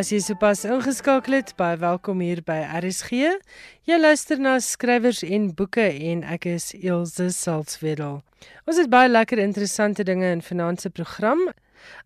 [0.00, 3.34] As jy sopas ingeskakel het, baie welkom hier by RSG.
[3.84, 8.22] Jy luister na skrywers en boeke en ek is Elsje Salzwetel.
[8.64, 11.42] Ons het baie lekker interessante dinge in vanaand se program.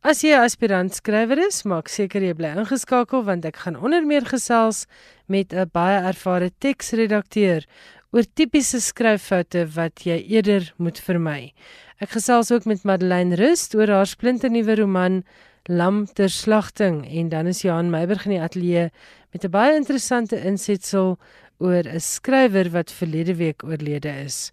[0.03, 4.03] As jy 'n aspirant skrywer is, maak seker jy bly ingeskakel want ek gaan onder
[4.03, 4.87] meer gesels
[5.29, 7.62] met 'n baie ervare teksredakteur
[8.11, 11.53] oor tipiese skryffoute wat jy eerder moet vermy.
[12.01, 15.23] Ek gesels ook met Madeleine Rust oor haar splinternuwe roman
[15.68, 18.91] lam ter slagting en dan is Johan Meiburg in die ateljee
[19.33, 21.19] met 'n baie interessante insetsel
[21.58, 24.52] oor 'n skrywer wat verlede week oorlede is.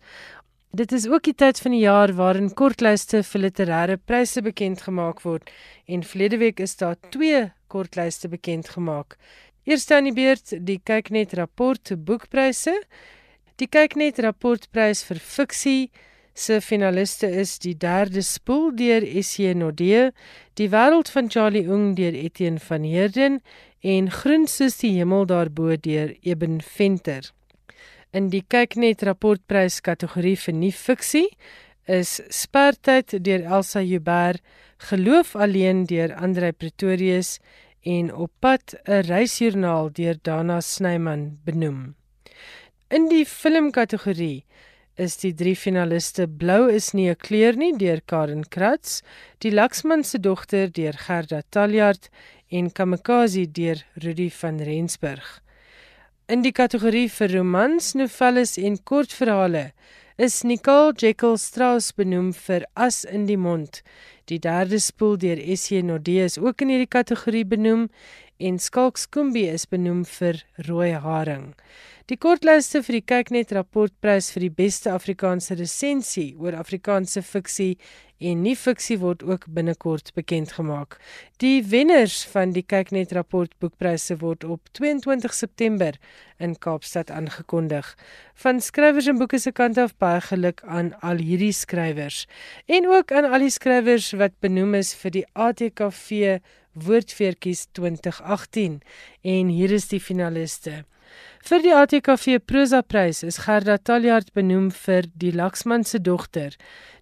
[0.74, 5.22] Dit is ook die tyd van die jaar waarin kortlyste vir literêre pryse bekend gemaak
[5.22, 5.50] word
[5.86, 9.18] en verlede week is daar twee kortlyste bekend gemaak.
[9.64, 12.74] Eerste aan die beurt die Kyknet rapport boekpryse.
[13.56, 15.92] Die Kyknet rapportprys vir fiksie
[16.34, 20.12] se finaliste is die derde spoel deur SC Nodee,
[20.60, 23.42] die wêreld van Charlie Ung deur Etienne van Heerden
[23.82, 27.32] en Groen soos die hemel daarbo deur Eben Venter.
[28.12, 31.28] In die kyknet rapportprys kategorie vir nuwe fiksie
[31.88, 34.42] is Spertyd deur Elsa Joubert,
[34.90, 37.38] Geloof alleen deur Andrei Pretorius
[37.86, 41.96] en Op pad 'n reisjoernaal deur Dana Snyman benoem.
[42.90, 44.46] In die filmkategorie
[44.96, 49.02] is die drie finaliste Blou is nie 'n kleur nie deur Karen Kratz,
[49.40, 52.10] Die Laksman se dogter deur Gerda Taljard
[52.52, 55.42] en Kamikaze deur Rudy van Rensburg.
[56.28, 59.72] In die kategorie vir romans, novelles en kortverhale
[60.18, 63.82] is Nicole Jekyll Strauss benoem vir As in die mond.
[64.30, 67.88] Die derde spoel deur SC Nordee is ook in hierdie kategorie benoem
[68.38, 71.56] en Skalk Skoombie is benoem vir Rooi haring.
[72.10, 77.76] Die kortlyste vir die Kyknet rapportprys vir die beste Afrikaanse resensie oor Afrikaanse fiksie
[78.18, 80.98] en nie fiksie word ook binnekort bekend gemaak.
[81.42, 85.98] Die wenners van die Kyknet rapport boekpryse word op 22 September
[86.42, 87.94] in Kaapstad aangekondig.
[88.34, 92.26] Van skrywers en boeke se kant af baie geluk aan al hierdie skrywers
[92.66, 96.40] en ook aan al die skrywers wat benoem is vir die ATKV
[96.74, 98.80] Woordfeertjies 2018
[99.22, 100.82] en hier is die finaliste.
[101.44, 106.56] Vir die ATKV Prosa Prys is Gerda Taljard benoem vir Die Laksman se dogter,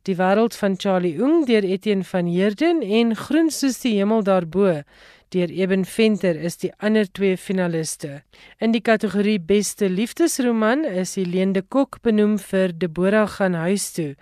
[0.07, 4.81] Die wêreld van Charlie Ung deur Etienne van Heerden en Groen soos die hemel daarbo
[5.29, 8.23] deur Eben Venter is die ander twee finaliste.
[8.57, 14.15] In die kategorie Beste Liefdesroman is Helene de Kok benoem vir Deborah gaan huis toe.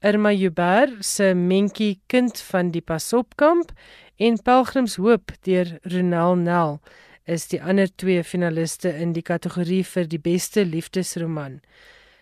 [0.00, 3.72] Irma Joubert se Mentjie kind van die Pasopkamp
[4.16, 6.80] en Pelgrimshoop deur Ronel Nel
[7.26, 11.60] is die ander twee finaliste in die kategorie vir die beste liefdesroman.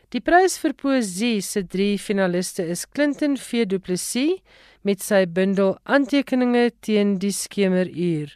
[0.08, 4.38] Die prys vir poësie se drie finaliste is Clinton V Du Plessis
[4.82, 8.32] met sy bundel Aantekeninge teen die skemeruur.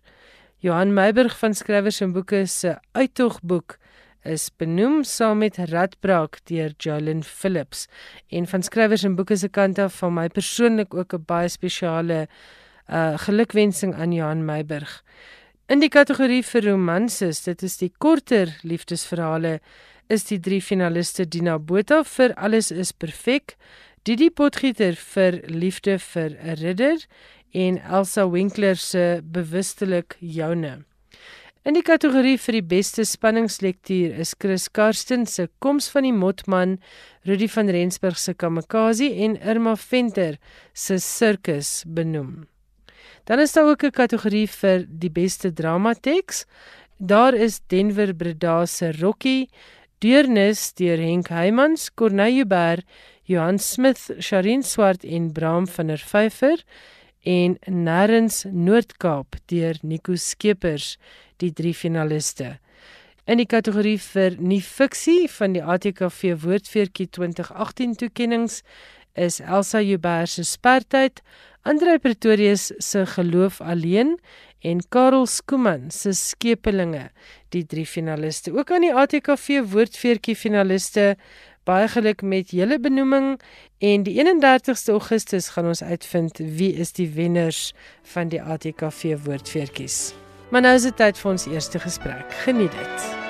[0.62, 3.78] Johan Meiburg van skrywers en boeke se uittogboek
[4.28, 7.88] is benoem saam met Radbraak deur Jolyn Phillips
[8.30, 12.28] en van skrywers en boeke se kant af van my persoonlik ook 'n baie spesiale
[12.88, 15.02] uh gelukwensing aan Johan Meiburg.
[15.72, 19.54] In die kategorie vir romanses, dit is die korter liefdesverhale,
[20.12, 23.54] is die drie finaliste Dina Botha vir Alles is perfek,
[24.04, 26.98] Didi Potgieter vir Liefde vir 'n ridder
[27.54, 30.84] en Elsa Winkler se Bewustelik joune.
[31.64, 36.80] In die kategorie vir die beste spanningslektuur is Chris Karsten se Koms van die Motman,
[37.24, 40.36] Rudy van Rensburg se Kamikaze en Irma Venter
[40.74, 42.51] se Sirkus benoem.
[43.24, 46.44] Dan is daar ook 'n kategorie vir die beste dramateks.
[46.98, 49.48] Daar is Denver Breda se Rocky,
[49.98, 52.82] Deurnis deur Henk Heymans, Corneille Ber,
[53.24, 56.64] Johan Smith, Sharin Swart en Bram van der Vyver
[57.22, 60.98] en Nærens Noord-Kaap deur Nico Skeepers,
[61.36, 62.58] die drie finaliste.
[63.24, 68.62] In die kategorie vir nuwe fiksie van die ATKV Woordfeertjie 2018 toekenninge
[69.14, 71.22] is Elsa Joubert se Spertyd,
[71.62, 74.16] Andre Pretorius se Geloof alleen
[74.62, 77.10] en Karel Skooman se Skepelinge,
[77.54, 78.52] die drie finaliste.
[78.52, 81.12] Ook aan die ATKV Woordfeertjie finaliste
[81.66, 83.36] baie geluk met julle benoeming
[83.78, 87.70] en die 31ste Augustus gaan ons uitvind wie is die wenners
[88.14, 90.12] van die ATKV Woordfeertjies.
[90.50, 92.40] Maar nou is dit tyd vir ons eerste gesprek.
[92.44, 93.21] Geniet dit.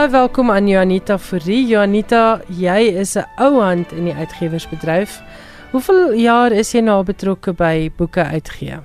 [0.00, 1.66] Baie welkom aan Janita Fourie.
[1.68, 5.20] Janita, jy is 'n ou hand in die uitgewersbedryf.
[5.72, 8.78] Hoeveel jaar is jy nou betrokke by boeke uitgee?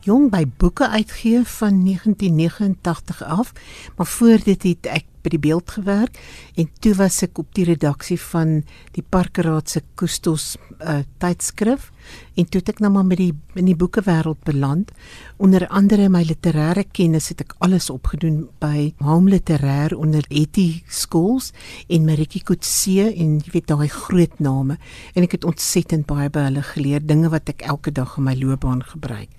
[0.00, 3.52] Jong by boeke uitgee van 1989 af,
[3.96, 6.18] maar voor dit het ek by die beeld gewerk
[6.54, 11.90] en toe was ek op die redaksie van die Parkeraad se Kustos uh, tydskrif
[12.34, 14.90] en toe het ek nou maar met die in die boekewêreld beland.
[15.36, 21.52] Onder andere my literêre kennis het ek alles opgedoen by Home Literêr onder Etty Schools
[21.88, 24.78] en Maritjie Kutse en jy weet daai groot name
[25.14, 28.34] en ek het ontsettend baie by hulle geleer dinge wat ek elke dag in my
[28.38, 29.30] loopbaan gebruik.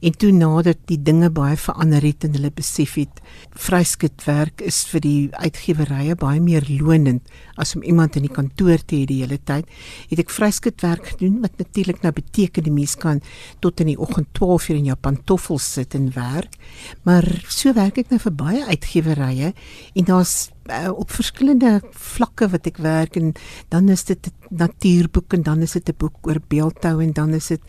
[0.00, 3.20] En toe nadat die dinge baie verander het en hulle besef het
[3.58, 7.26] vryskutwerk is vir die uitgewerye baie meer lonend
[7.58, 9.66] as om iemand in die kantoor te hê die hele tyd,
[10.10, 13.22] het ek vryskutwerk gedoen wat natuurlik nou beteken die mens kan
[13.64, 16.56] tot in die oggend 12 uur in jou pantoffels sit en werk.
[17.04, 19.52] Maar so werk ek nou vir baie uitgewerye
[19.94, 23.32] en daar's uh, op verskillende vlakke wat ek werk en
[23.72, 27.48] dan is dit natuurboek en dan is dit 'n boek oor beeldhou en dan is
[27.48, 27.62] dit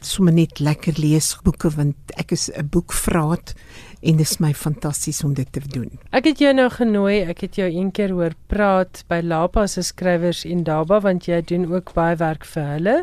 [0.00, 3.54] sommer net lekker lees boeke want ek is 'n boekvraat
[4.02, 5.90] en dit is my fantasties om dit te doen.
[6.10, 9.82] Ek het jou nou genooi, ek het jou een keer hoor praat by Lapa se
[9.82, 12.96] skrywers en Daba want jy doen ook baie werk vir hulle.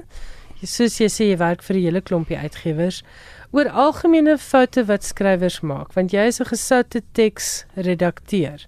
[0.59, 3.03] Soos jy sê jy werk vir 'n hele klompie uitgewers
[3.55, 8.67] oor algemene foute wat skrywers maak want jy is 'n gesoute teks redakteur.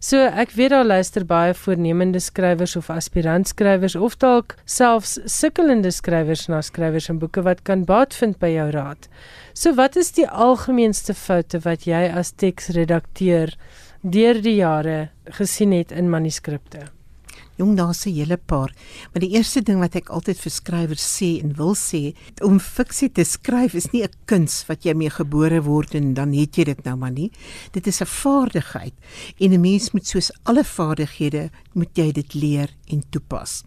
[0.00, 5.90] So ek weet daar luister baie voornemende skrywers of aspirant skrywers of dalk selfs sukkelende
[5.90, 9.08] skrywers na skrywers en boeke wat kan baat vind by jou raad.
[9.52, 13.54] So wat is die algemeenste foute wat jy as teksredakteur
[14.02, 17.01] deur die jare gesien het in manuskripte?
[17.60, 18.72] Jong, daar's 'n hele paar.
[19.12, 23.12] Maar die eerste ding wat ek altyd vir skrywers sê en wil sê, om fiksie
[23.12, 26.64] te skryf is nie 'n kuns wat jy mee gebore word en dan het jy
[26.64, 27.30] dit nou maar nie.
[27.72, 28.94] Dit is 'n vaardigheid
[29.38, 33.64] en 'n mens moet soos alle vaardighede moet jy dit leer en toepas.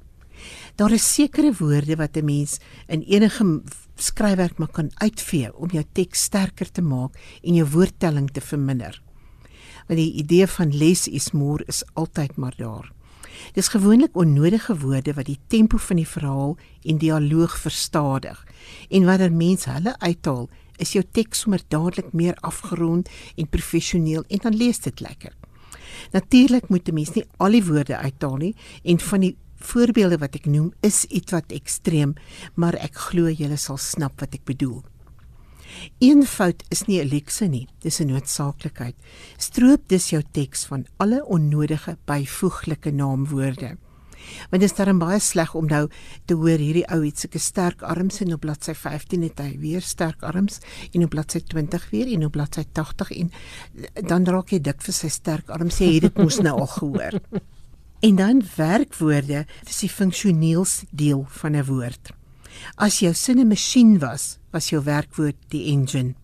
[0.75, 3.61] Daar is sekere woorde wat 'n mens in enige
[3.95, 9.01] skryfwerk maar kan uitvee om jou teks sterker te maak en jou woordtelling te verminder.
[9.87, 12.94] Want die idee van les is more is altyd maar daar.
[13.53, 18.45] Dis gewoonlik onnodige woorde wat die tempo van die verhaal en dialoog verstadig.
[18.89, 24.43] En wanneer mense hulle uithaal, is jou teks sommer dadelik meer afgerond en professioneel en
[24.43, 25.33] dan lees dit lekker.
[26.11, 30.35] Natuurlik moet 'n mens nie al die woorde uithaal nie en van die voorbeelde wat
[30.35, 32.13] ek noem is iets wat ekstreem,
[32.55, 34.83] maar ek glo julle sal snap wat ek bedoel.
[35.99, 38.95] Een fout is nie 'n lekse nie, dis 'n noodsaaklikheid.
[39.37, 43.77] Stroop dus jou teks van alle onnodige byvoeglike naamwoorde.
[44.49, 45.89] Want dit is dan baie sleg om nou
[46.25, 49.81] te hoor hierdie ou het sulke sterk arms en op bladsy 15 het hy weer
[49.81, 50.59] sterk arms
[50.91, 53.31] en op bladsy 20 weer en op bladsy 80 en
[54.07, 57.19] dan raak jy dik vir sy sterk arms jy het dit mos nou al gehoor.
[58.05, 62.11] En dan werkwoorde, dis die funksioneelste deel van 'n woord.
[62.75, 66.15] As jou sin 'n masjien was, was jou werkwoord die engine.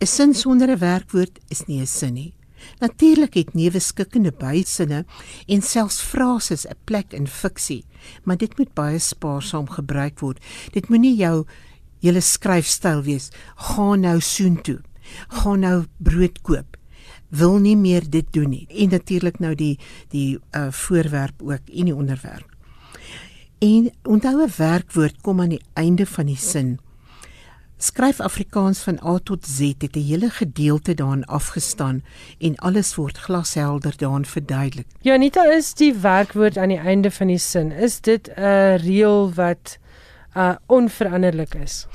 [0.00, 2.34] 'n Sin sonder 'n werkwoord is nie 'n sin nie.
[2.80, 5.04] Natuurlik het neuwe skikkende bysinne
[5.46, 7.84] en selfs frases 'n plek in fiksie,
[8.24, 10.38] maar dit moet baie spaarsaam gebruik word.
[10.72, 11.46] Dit moenie jou
[12.00, 13.30] hele skryfstyl wees.
[13.56, 14.80] Gaan nou soontoe.
[15.28, 16.76] Gaan nou brood koop.
[17.28, 18.66] Wil nie meer dit doen nie.
[18.68, 19.78] En natuurlik nou die
[20.08, 22.53] die uh voorwerp ook en die onderwerp.
[23.64, 26.78] En onthou 'n werkwoord kom aan die einde van die sin.
[27.76, 32.04] Skryf Afrikaans van A tot Z het 'n hele gedeelte daarin afgestaan
[32.38, 34.86] en alles word glashelder daarin verduidelik.
[35.00, 37.72] Janita is die werkwoord aan die einde van die sin.
[37.72, 39.78] Is dit 'n reël wat
[40.36, 41.86] uh onveranderlik is.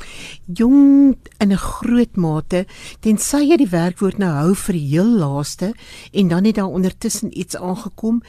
[0.46, 2.66] Jong in 'n groot mate
[3.00, 5.74] tensy jy die werkwoord nou hou vir die heel laaste
[6.12, 8.22] en dan het daar ondertussen iets aangekom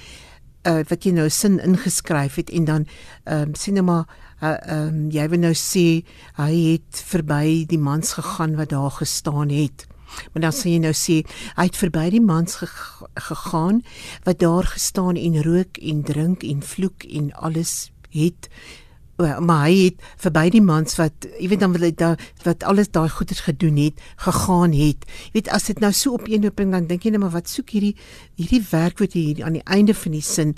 [0.68, 2.88] uh, wat jy nou sin ingeskryf het en dan
[3.24, 4.04] ehm um, sien nou maar
[4.40, 6.02] ehm uh, um, jy wil nou sê
[6.40, 9.86] hy het verby die mans gegaan wat daar gestaan het.
[10.32, 11.20] Maar dan sien jy nou sê
[11.56, 12.68] hy het verby die mans ge
[13.14, 13.82] gegaan
[14.24, 18.48] wat daar gestaan en rook en drink en vloek en alles het
[19.20, 22.10] maar hy het verby die mans wat jy weet dan wil hy da
[22.44, 25.04] wat alles daai goeders gedoen het gegaan het.
[25.30, 27.50] Jy weet as dit nou so op een oping dan dink jy net maar wat
[27.50, 27.94] soek hierdie
[28.40, 30.54] hierdie werk wat jy hier aan die einde van die sin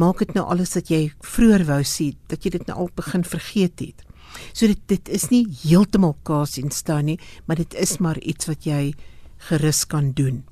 [0.00, 3.24] maak dit nou alles dat jy vroeër wou sien dat jy dit nou al begin
[3.24, 4.06] vergeet het?
[4.52, 8.50] So dit dit is nie heeltemal kaas en staan nie maar dit is maar iets
[8.50, 8.94] wat jy
[9.48, 10.44] gerus kan doen.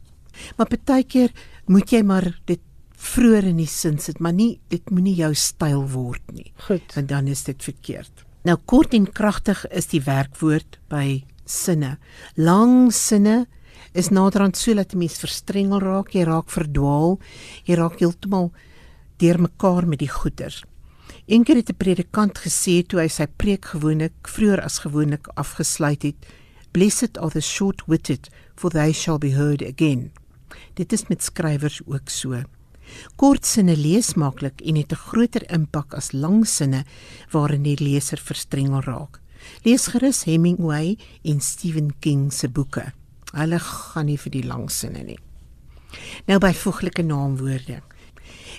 [0.56, 1.32] Maar partykeer
[1.66, 2.60] moet jy maar dit
[3.02, 6.52] vroeër in die sin sit, maar nie dit moenie jou styl word nie.
[6.68, 6.94] Goed.
[6.94, 8.24] Want dan is dit verkeerd.
[8.46, 11.96] Nou kort en kragtig is die werkwoord by sinne.
[12.38, 13.46] Lang sinne
[13.98, 17.18] is naderhand so dat 'n mens verstrengel raak, jy raak verdwaal,
[17.64, 18.52] jy raak heeltemal
[19.18, 20.64] deurmekaar met die goeters.
[21.26, 26.16] Eendag het 'n predikant gesê toe hy sy preek gewoonlik vroeër as gewoonlik afgesluit het:
[26.72, 30.10] Blessed are the short-witted, for they shall be heard again.
[30.74, 32.42] Dit is met skrywers ook so.
[33.16, 36.84] Kort sinne lees maklik en het 'n groter impak as lang sinne
[37.30, 39.20] waarin die leser verstrengel raak.
[39.64, 42.92] Lees gerus Hemingway en Stephen King se boeke.
[43.32, 45.18] Hulle gaan nie vir die lang sinne nie.
[46.26, 47.80] Nou byvoeglike naamwoorde.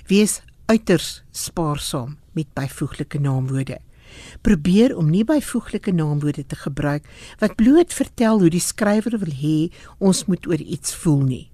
[0.07, 3.79] Wees uiters spaarsaam met byvoeglike naamwoorde.
[4.41, 7.07] Probeer om nie byvoeglike naamwoorde te gebruik
[7.39, 9.57] wat bloot vertel hoe die skrywer wil hê
[9.99, 11.52] ons moet oor iets voel nie.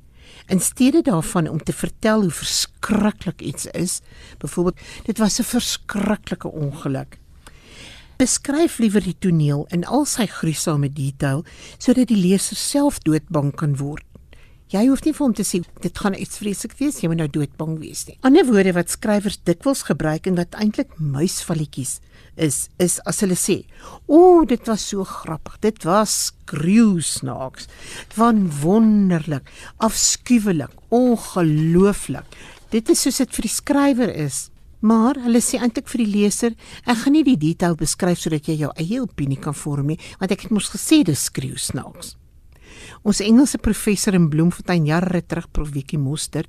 [0.50, 4.00] In steede daarvan om te vertel hoe verskriklik iets is,
[4.38, 7.18] byvoorbeeld, dit was 'n verskriklike ongeluk.
[8.18, 11.46] Beskryf liewer die toneel in al sy gruisame detail
[11.78, 14.04] sodat die leser self doodbang kan word.
[14.68, 17.30] Jy hoef nie vir hom te sê dit gaan iets vreeslik wees, jy moet nou
[17.30, 18.18] doodbang wees nie.
[18.22, 22.00] Ander woorde wat skrywers dikwels gebruik en wat eintlik muisvalletjies
[22.40, 23.66] is, is as hulle sê:
[24.08, 25.60] "O, dit was so grappig.
[25.62, 27.68] Dit was skreeusnaaks.
[28.16, 32.26] Van wonderlik, afskuwelik, ongelooflik."
[32.70, 34.50] Dit is soos dit vir die skrywer is.
[34.80, 36.56] Maar hulle sê eintlik vir die leser,
[36.88, 40.32] ek gaan nie die detail beskryf sodat jy jou eie opinie kan vorm nie, want
[40.32, 42.16] ek het mos gesê dis skreeusnaaks.
[43.02, 46.46] Ons Engelse professor in Bloemfontein jare terug Prof Wiekie Moster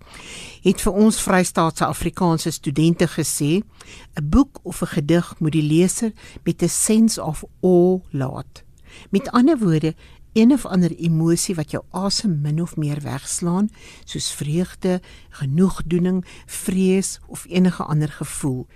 [0.62, 6.12] het vir ons Vrystaatse Afrikaanse studente gesê 'n boek of 'n gedig moet die leser
[6.44, 8.64] met 'n sense of awe laat.
[9.10, 9.94] Met ander woorde,
[10.32, 13.70] een of ander emosie wat jou asem min of meer wegslaan,
[14.04, 15.00] soos vreugde,
[15.30, 18.66] genoegdoening, vrees of enige ander gevoel.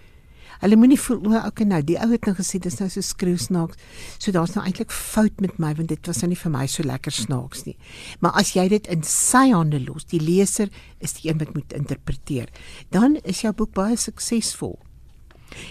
[0.62, 3.36] Hulle moenie voel o, okay nou, die ou het nou gesê dis nou so skreeu
[3.40, 3.80] snaaks.
[4.18, 6.86] So daar's nou eintlik fout met my want dit was nou nie vir my so
[6.86, 7.76] lekker snaaks nie.
[8.20, 11.76] Maar as jy dit in sy hande los, die leser is die een wat moet
[11.76, 12.50] interpreteer,
[12.94, 14.78] dan is jou boek baie suksesvol.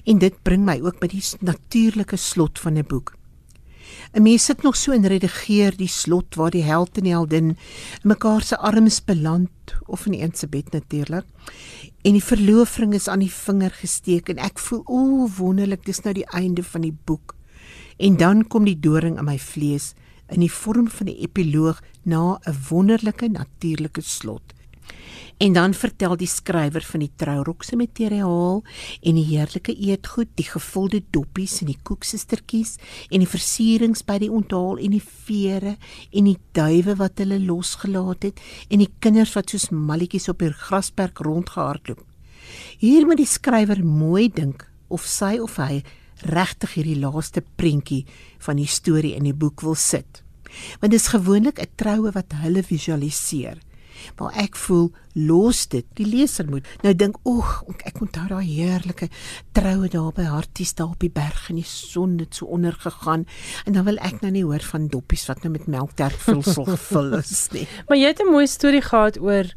[0.07, 3.17] En dit bring my ook by die natuurlike slot van 'n boek.
[4.13, 7.57] 'n Mens sit nog so in redigeer die slot waar die held en die heldin
[8.03, 9.49] mekaar se arms beland
[9.85, 11.25] of in een se bed natuurlik.
[12.01, 16.13] En die verloofring is aan die vinger gesteek en ek voel o wonderlik dis nou
[16.13, 17.35] die einde van die boek.
[17.97, 19.93] En dan kom die doring in my vlees
[20.33, 24.53] in die vorm van 'n epiloog na 'n wonderlike natuurlike slot.
[25.43, 28.61] En dan vertel die skrywer van die trourok se materiaal
[29.03, 32.77] en die heerlike eetgoed, die gevulde doppies en die koeksustertjies
[33.09, 35.73] en die versierings by die onthaal en die vere
[36.15, 40.53] en die duwe wat hulle losgelaat het en die kinders wat soos malletjies op die
[40.61, 41.99] grasperk rondgehardloop.
[42.79, 45.81] Hier moet die skrywer mooi dink of sy of hy
[46.23, 48.05] regtig hierdie laaste prentjie
[48.47, 50.23] van die storie in die boek wil sit.
[50.79, 53.59] Want dit is gewoonlik 'n troue wat hulle visualiseer
[54.19, 55.85] maar ek voel los dit.
[55.97, 59.09] Die leser moet nou dink oeg ek onthou daai heerlike
[59.53, 63.27] troue daar by Harties daar op die berg en die son het so onder gegaan.
[63.65, 67.47] En dan wil ek nou nie hoor van doppies wat nou met melktertvulsel gevul is
[67.53, 67.67] nie.
[67.87, 69.53] Maar jy het 'n mooi storie gehad oor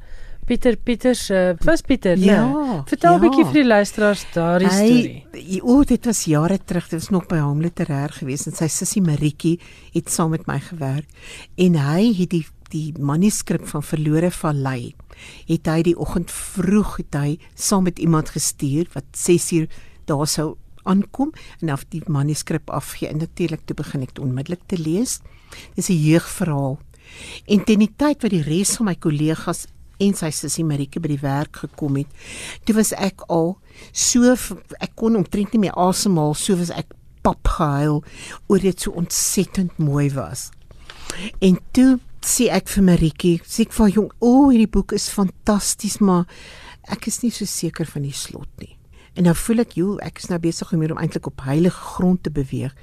[0.47, 2.83] Pieter Pieter se was Pieter ja, nee.
[2.87, 3.29] vertel 'n ja.
[3.29, 5.63] bietjie vir die luisteraars daardie storie.
[5.63, 9.03] o dit was jare terug dit was nog by hom literêr geweest en sy sussie
[9.03, 9.59] Maritjie
[9.93, 11.09] het saam met my gewerk.
[11.57, 14.95] En hy het die die manuskrip van Verlore Vallei
[15.49, 19.69] het hy die oggend vroeg het hy saam met iemand gestuur wat 6 uur
[20.11, 20.49] daar sou
[20.87, 25.21] aankom en af die manuskrip afgee en natuurlik toe begin ek onmiddellik te lees.
[25.75, 26.79] Dis 'n jeugverhaal.
[27.47, 29.67] En teen die tyd wat die res van my kollegas
[29.99, 32.07] en sy sussie Marike by die werk gekom het,
[32.65, 33.57] toe was ek al
[33.93, 34.37] so
[34.81, 36.93] ek kon omtrent nie meer asemhaal, so was ek
[37.23, 38.05] pap gehuil
[38.49, 40.51] oor dit so ontsettend mooi was.
[41.41, 45.11] En toe sê ek vir Maritjie, sê ek vir jong, o, oh, hierdie boek is
[45.13, 46.27] fantasties, maar
[46.93, 48.77] ek is nie so seker van die slot nie.
[49.17, 51.85] En nou voel ek, joh, ek is nou besig om hier om eintlik op heilige
[51.97, 52.75] grond te beweeg.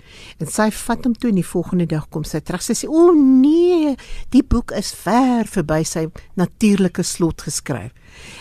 [0.41, 2.63] En sy vat hom toe en die volgende dag kom sy terug.
[2.65, 3.93] Sy sê, "O oh, nee,
[4.33, 7.93] die boek is ver verby sy natuurlike slot geskryf."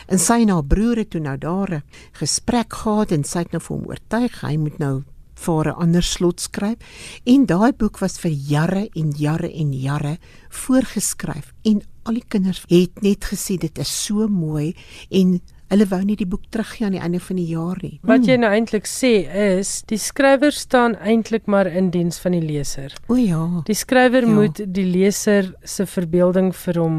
[0.09, 1.83] En sy en haar broer het toe nou daar 'n
[2.13, 5.03] gesprek gehad en sy het nou vir hom oortuig hy moet nou
[5.45, 6.79] vir 'n ander slot skryf
[7.27, 10.19] en daai boek was vir jare en jare en jare
[10.51, 14.75] voorgeskryf en al die kinders het net gesê dit is so mooi
[15.11, 15.41] en
[15.73, 17.95] hulle wou nie die boek teruggee aan die einde van die jaar nie.
[18.05, 19.13] Wat jy nou eintlik sê
[19.57, 22.93] is die skrywer staan eintlik maar in diens van die leser.
[23.09, 23.63] O ja.
[23.69, 24.35] Die skrywer ja.
[24.37, 26.99] moet die leser se verbeelding vir hom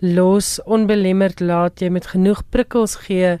[0.00, 3.38] los onbelemmerd laat jy met genoeg prikkels gee ja.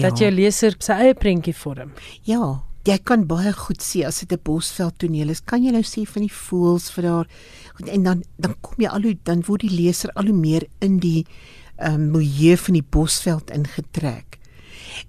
[0.00, 1.92] dat jou leser sy eie prentjie vorm.
[2.28, 2.58] Ja,
[2.88, 5.44] jy kan baie goed sien as dit 'n bosveld toneel is.
[5.44, 7.26] Kan jy nou sê van die voëls vir daar
[7.86, 10.98] en dan dan kom jy al hoe dan word die leser al hoe meer in
[10.98, 11.26] die
[11.76, 14.38] ehm um, milieu van die bosveld ingetrek.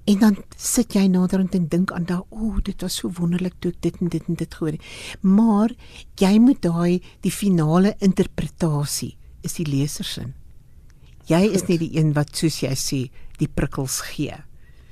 [0.05, 3.53] En dan sit jy naderhand en dink aan daai, o, oh, dit was so wonderlik
[3.59, 4.83] toe ek dit en dit en dit gehoor het.
[5.21, 5.73] Maar
[6.19, 10.27] jy moet daai die finale interpretasie is die leser se.
[11.29, 14.35] Jy is nie die een wat soos jy sê die prikkels gee.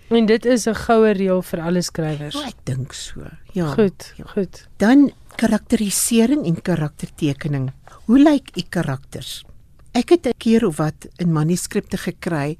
[0.09, 2.35] En dit is 'n goue reël vir alle skrywers.
[2.35, 3.27] O, ek dink so.
[3.53, 3.73] Ja.
[3.73, 4.25] Goed, ja.
[4.25, 4.67] goed.
[4.77, 7.71] Dan karakterisering en karaktertekening.
[8.05, 9.43] Hoe lyk u karakters?
[9.91, 12.57] Ek het 'n keer of wat in manuskripte gekry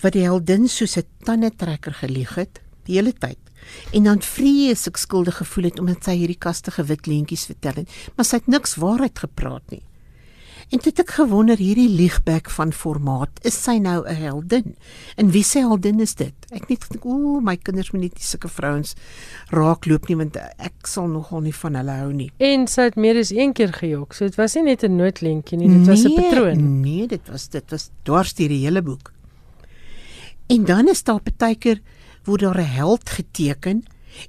[0.00, 3.38] wat die heldin soos 'n tandetrekker gelieg het die hele tyd.
[3.92, 7.90] En dan vrees ek skuldig gevoel het omdat sy hierdie kastige wit leentjies vertel het,
[8.16, 9.82] maar sy het niks waarheid gepraat nie.
[10.74, 14.74] En dit ek gewonder hierdie liegbek van formaat, is sy nou 'n heldin?
[15.14, 16.34] En wie se heldin is dit?
[16.50, 18.94] Ek net gedink, ooh, my kinders moet nie sulke vrouens
[19.50, 22.30] raakloop nie want ek sal nogal nie van hulle hou nie.
[22.38, 24.12] En sy het meer as een keer gejok.
[24.12, 26.80] So dit was nie net 'n noodlentjie nie, dit was 'n Nee, patroon.
[26.80, 29.12] Nee, dit was dit was dwars deur die hele boek.
[30.48, 31.80] En dan is daar partykeer
[32.24, 33.84] word daar 'n held geteken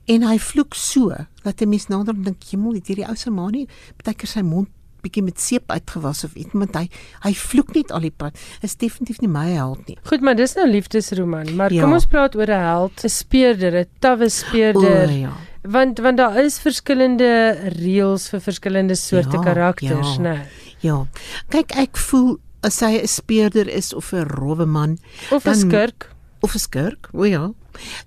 [0.05, 3.49] en hy vloek so dat 'n mens nader dink, "Jemmel, het hierdie ou se ma
[3.49, 4.67] nie partykeer sy mond
[5.07, 6.85] bietjie met seep uitgewas of iets, want hy
[7.23, 8.37] hy vloek net al die pad.
[8.61, 9.97] Is definitief nie my held nie.
[10.03, 11.81] Goed, maar dis nou liefdesroman, maar Ja.
[11.83, 15.07] kom ons praat oor 'n held, 'n speurder, 'n tawwe speurder.
[15.09, 15.33] O, ja.
[15.67, 20.21] Want want daar is verskillende reëls vir verskillende soorte Ja, karakters, ja.
[20.21, 20.45] né?
[20.79, 21.07] Ja.
[21.49, 24.97] Kyk, ek voel as hy 'n speurder is of 'n rowwe man
[25.31, 26.09] Of 'n skurk.
[26.41, 27.51] of 'n skurk, o ja,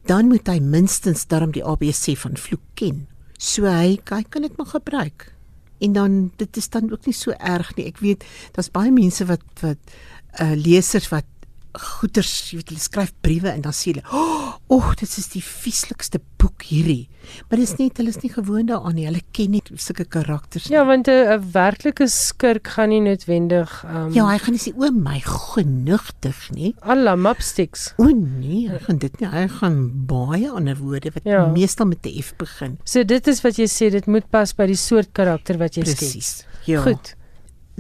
[0.06, 3.06] dan moet hy minstens darm die ABC van vloek ken.
[3.38, 5.32] So hy, hy kan dit maar gebruik.
[5.80, 7.88] En dan dit is dan ook nie so erg nie.
[7.90, 8.24] Ek weet
[8.56, 9.94] daar's baie mense wat wat
[10.40, 11.26] uh lesers wat
[11.74, 15.42] goeters, jy weet hulle skryf briewe en dan sê hulle, "O, oh, dit is die
[15.42, 17.08] vieslikste boek hierdie."
[17.50, 19.04] Maar dis net hulle is nie gewoond daaraan nie.
[19.06, 20.76] Hulle ken nie sulke karakters nie.
[20.76, 24.90] Ja, want 'n werklike skurk gaan nie noodwendig um Ja, hy gaan nie sê o
[24.90, 26.74] my genigtig nie.
[26.82, 27.92] alla mapsticks.
[27.98, 29.28] O nee, hy gaan dit nie.
[29.28, 31.30] Hy gaan baie ander woorde wat Ja.
[31.44, 31.46] ja.
[31.52, 32.78] meestal met 'n F begin.
[32.84, 35.84] So dit is wat jy sê, dit moet pas by die soort karakter wat jy
[35.84, 35.96] skep.
[35.98, 36.44] Presies.
[36.66, 36.82] Ja.
[36.82, 37.14] Goed.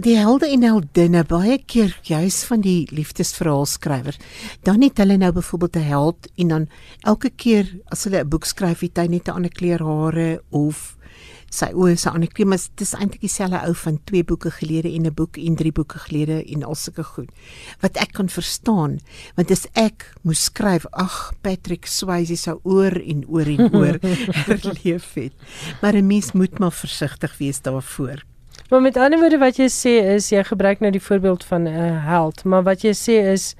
[0.00, 4.16] Die helde en heldinne baie keer juis van die liefdesverhaalskrywers.
[4.64, 6.68] Dan het hulle nou byvoorbeeld 'n held en dan
[7.00, 10.96] elke keer as hulle 'n boek skryf, het hy net 'n ander kleur hare of
[11.50, 14.50] sy oë is 'n ander kleur, maar dit is eintlik dieselfde ou van twee boeke
[14.50, 17.30] gelede en 'n boek en drie boeke gelede en al sulke goed.
[17.80, 19.00] Wat ek kan verstaan,
[19.34, 23.98] want as ek moes skryf, ag Patrick Swayze sou oor en oor en oor
[24.46, 25.32] herleef het.
[25.82, 28.29] Maar 'n mens moet maar versigtig wees daarvoor.
[28.70, 31.74] Maar met ander woorde wat jy sê is jy gebruik nou die voorbeeld van 'n
[31.74, 33.54] uh, held, maar wat jy sê is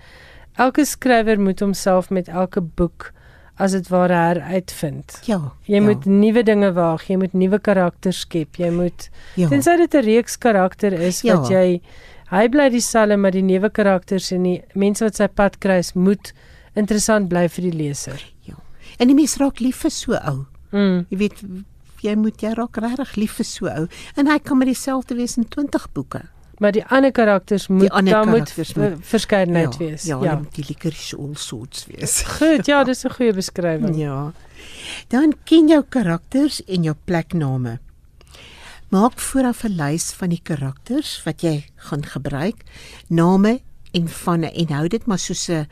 [0.54, 3.12] elke skrywer moet homself met elke boek
[3.54, 5.18] as dit ware heruitvind.
[5.26, 5.52] Ja.
[5.68, 8.56] Jy ja, moet nuwe dinge waag, jy moet nuwe karakters skep.
[8.56, 9.48] Jy moet ja.
[9.48, 11.36] tensy dit 'n reeks karakter is Ja.
[11.36, 11.80] wat jy
[12.30, 16.32] hy bly dieselfde maar die nuwe karakters en die mense wat sy pad kruis moet
[16.74, 18.32] interessant bly vir die leser.
[18.98, 20.46] En die mens raak lief vir so ou.
[20.70, 21.06] Mm.
[21.10, 21.42] Jy weet
[22.02, 23.86] jy moet jy raak regtig lief vir so ou
[24.16, 26.22] en hy kan met dieselfde wees in 20 boeke.
[26.60, 30.02] Maar die ander karakters moet ander daar moet karakters ver- moet- verskeidenheid wees.
[30.04, 30.24] Ja, ja.
[30.24, 30.36] ja.
[30.38, 32.22] moet die licorice all sorts wees.
[32.38, 33.96] Goed, ja, dis 'n goeie beskrywing.
[33.96, 34.32] Ja.
[35.08, 37.78] Dan ken jou karakters en jou plekname.
[38.90, 42.64] Maak vooraf 'n lys van die karakters wat jy gaan gebruik,
[43.08, 43.60] name
[43.92, 45.66] en vanne en hou dit maar soos 'n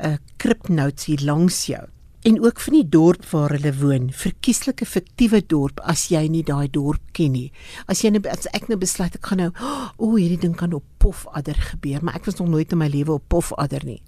[0.00, 1.84] 'n kripnotes hier langs jou.
[2.22, 4.12] En ook van die dorp waar hulle woon.
[4.14, 7.48] Verkieslike fiktiewe dorp as jy nie daai dorp ken nie.
[7.90, 9.48] As jy nou as ek nou besluit ek gaan nou,
[9.96, 12.86] o, oh, hierdie ding kan op Pofadder gebeur, maar ek was nog nooit in my
[12.92, 13.98] lewe op Pofadder nie.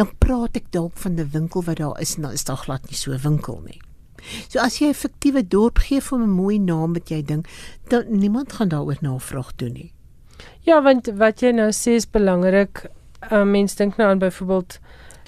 [0.00, 2.88] Dan praat ek dalk van 'n winkel wat daar is en dan is daar glad
[2.88, 3.80] nie so 'n winkel nie.
[4.48, 7.46] So as jy 'n fiktiewe dorp gee vir 'n mooi naam wat jy dink,
[7.88, 9.92] dan niemand gaan daaroor navraag doen nie.
[10.62, 12.86] Ja, want wat jy nou sê is belangrik.
[13.30, 14.78] Uh, Mense dink nou aan byvoorbeeld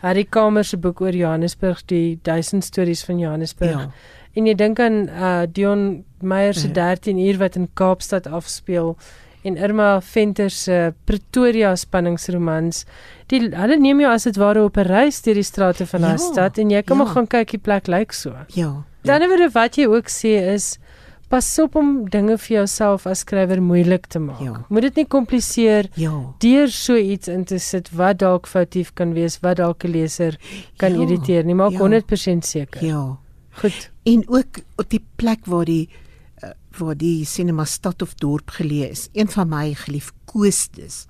[0.00, 3.70] Harry Kamer se boek oor Johannesburg, die 1000 stories van Johannesburg.
[3.70, 3.90] Ja.
[4.38, 6.72] En jy dink aan uh, Dion Meyer se Ja.
[6.94, 8.96] 13 uur wat in Kaapstad afspeel
[9.42, 12.84] en Irma Venter se Pretoria spanningsromans.
[13.32, 16.10] Die hulle neem jou as dit ware op 'n reis deur die strate van daai
[16.12, 17.12] Ja, stad en jy kan maar ja.
[17.12, 18.34] gaan kyk die plek lyk so.
[18.54, 18.84] Ja.
[19.02, 20.78] Dan word wat jy ook sê is
[21.30, 24.40] pas op om dinge vir jouself as skrywer moeilik te maak.
[24.42, 24.64] Ja.
[24.68, 26.34] Moet dit nie kompliseer Ja.
[26.42, 30.36] deur so iets in te sit wat dalk foutief kan wees, wat dalk 'n leser
[30.76, 31.54] kan Ja, irriteer nie.
[31.54, 31.78] Maak ja.
[31.78, 32.84] 100% seker.
[32.84, 33.18] Ja.
[33.60, 33.90] Goed.
[34.04, 35.88] En ook op die plek waar die
[36.42, 39.08] uh, waar die sinema stad of dorp geleë is.
[39.12, 41.06] Een van my geliefkoestes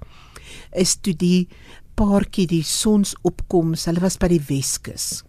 [0.72, 1.48] is toe die
[1.94, 5.22] paartjie die sonsopkoms, hulle was by die Weskus.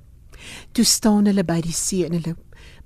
[0.71, 2.35] Toe staan hulle by die see en hulle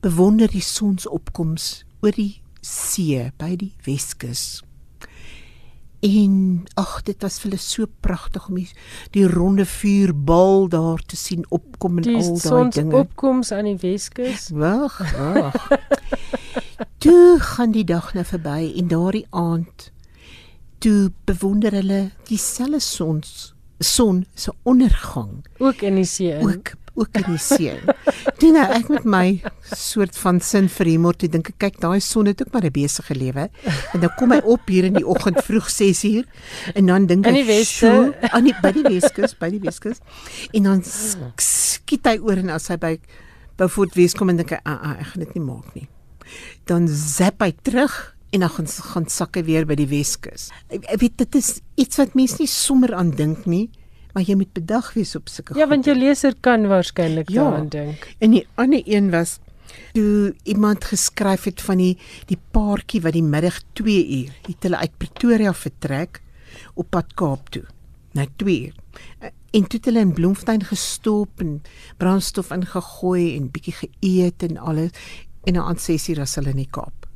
[0.02, 4.62] bewonder die sonsopkoms oor die see by die Weskus.
[6.06, 8.68] En ag, dit was vir hulle so pragtig om die,
[9.16, 12.92] die ronde vuurbal daar te sien opkom en Die al daai dinge.
[12.92, 14.50] sonsopkoms aan die Weskus.
[14.54, 15.58] Wag, wag.
[17.02, 19.90] toe gaan die dag nou verby en daardie aand
[20.84, 26.46] toe bewonder hulle dieselfde sons son se ondergang Ook in die see in.
[26.48, 27.74] ook ook in die see.
[28.40, 29.42] Toe nou ek met my
[29.76, 32.72] soort van sin vir humor toe dink ek kyk daai son het ook maar 'n
[32.72, 33.50] besige lewe.
[33.94, 36.24] En dan kom hy op hier in die oggend vroeg 6uur
[36.76, 37.86] en dan dink In ek die Weste.
[37.86, 39.98] "Sjoe, aan die by die Weskus, by die Weskus.
[40.54, 43.00] En dan sk- skiet hy oor en as hy by
[43.58, 45.88] Beaufort Wes kom en dink hy, "Ag, ah, ek gaan dit nie maak nie."
[46.66, 50.50] Dan zap hy terug en dan gaan gaan sakke weer by die Weskus.
[50.70, 53.70] Ek ek weet dit is iets wat mense nie sommer aan dink nie,
[54.16, 57.44] maar jy moet bedag wees op sulke Ja, want jou leser kan waarskynlik Ja.
[57.44, 58.16] daaraan dink.
[58.20, 59.40] En die ander een was
[59.94, 61.98] toe iemand geskryf het van die
[62.30, 66.22] die paartjie wat die middag 2 uur het hulle uit Pretoria vertrek
[66.74, 67.64] op pad Kaap toe.
[68.16, 68.76] Nou 2 uur.
[69.52, 71.62] En toe het hulle in Bloemfontein gestop en
[71.98, 74.90] brandstof ingegooi en bietjie geëet en alles
[75.44, 77.08] en na aan 6 uur was hulle in die Kaap.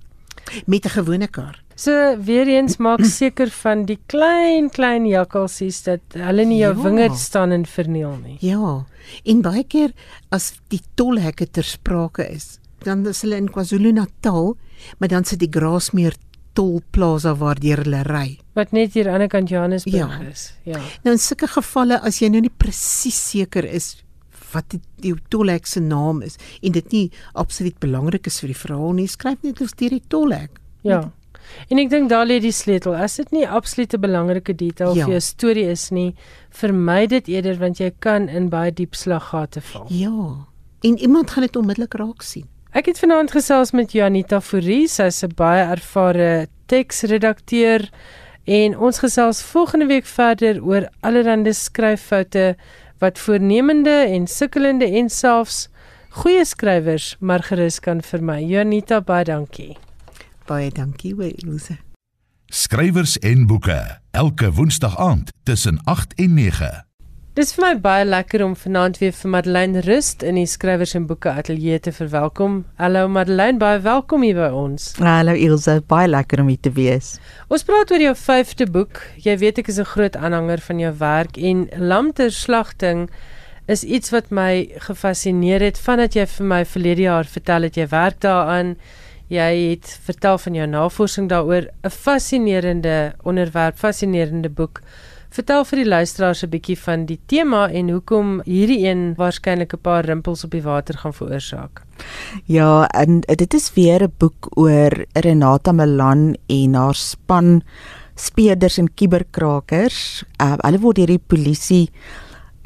[0.66, 1.64] Met 'n gewone kar.
[1.80, 1.94] So
[2.28, 6.82] weer eens maak seker van die klein klein jakkalsies dat hulle nie jou Ja.
[6.84, 8.38] wingerd staan en verniel nie.
[8.44, 8.86] Ja.
[9.26, 9.94] En baie keer
[10.32, 14.58] as die tolhekke ter sprake is, dan is hulle in KwaZulu-Natal,
[15.00, 16.16] maar dan sit die Grasmeer
[16.54, 18.38] tolplaza waardeur hulle ry.
[18.56, 20.20] Wat net hier aan die kant Johannesburg Ja.
[20.30, 20.54] is.
[20.66, 20.80] Ja.
[21.04, 24.04] Nou in sulke gevalle as jy nou nie presies seker is
[24.54, 28.58] wat die, die tolhek se naam is en dit nie absoluut belangrik is vir die
[28.68, 30.50] verhaal nie, skryf net oor die tolhek.
[30.84, 31.12] Ja.
[31.70, 32.96] En ek dink daar lê die sleutel.
[32.96, 35.06] As dit nie absolute belangrike detail Ja.
[35.06, 36.16] vir jou storie is nie,
[36.50, 39.86] vermy dit eerder want jy kan in baie diep slaggate val.
[39.90, 40.46] Ja.
[40.84, 42.46] En iemand gaan dit onmiddellik raak sien.
[42.72, 47.90] Ek het vanaand gesels met Janita Fourie, sy's 'n baie ervare teksredakteur
[48.46, 52.56] en ons gesels volgende week verder oor allerlei skryffoute
[53.00, 55.68] wat voornemende en sukkelende en selfs
[56.10, 58.42] goeie skrywers maar gerus kan vermy.
[58.42, 59.78] Janita, baie dankie.
[60.50, 61.76] Baie dankie, Wilse.
[62.50, 63.78] Skrywers en boeke
[64.18, 66.70] elke woensdag aand tussen 8 en 9.
[67.38, 71.06] Dis vir my baie lekker om vanaand weer vir Madeleine Rust in die skrywers en
[71.06, 72.64] boeke ateljee te verwelkom.
[72.82, 74.88] Hallo Madeleine, baie welkom hier by ons.
[74.98, 77.12] Hallo Ilse, baie lekker om hier te wees.
[77.54, 79.04] Ons praat oor jou 5de boek.
[79.22, 83.12] Jy weet ek is 'n groot aanhanger van jou werk en Lamterslagting
[83.68, 87.88] is iets wat my gefassineer het vandat jy vir my verlede jaar vertel het jy
[87.88, 88.78] werk daaraan.
[89.30, 94.82] Jy het vertel van jou navorsing daaroor, 'n fascinerende onderwerp, fascinerende boek.
[95.30, 99.82] Vertel vir die luisteraars 'n bietjie van die tema en hoekom hierdie een waarskynlik 'n
[99.82, 101.84] paar rimpels op die water gaan veroorsaak.
[102.46, 107.62] Ja, en dit is weer 'n boek oor Renata Milan en haar span
[108.16, 110.24] speerders en kuberkrakers.
[110.42, 111.90] Uh, hulle word deur die polisie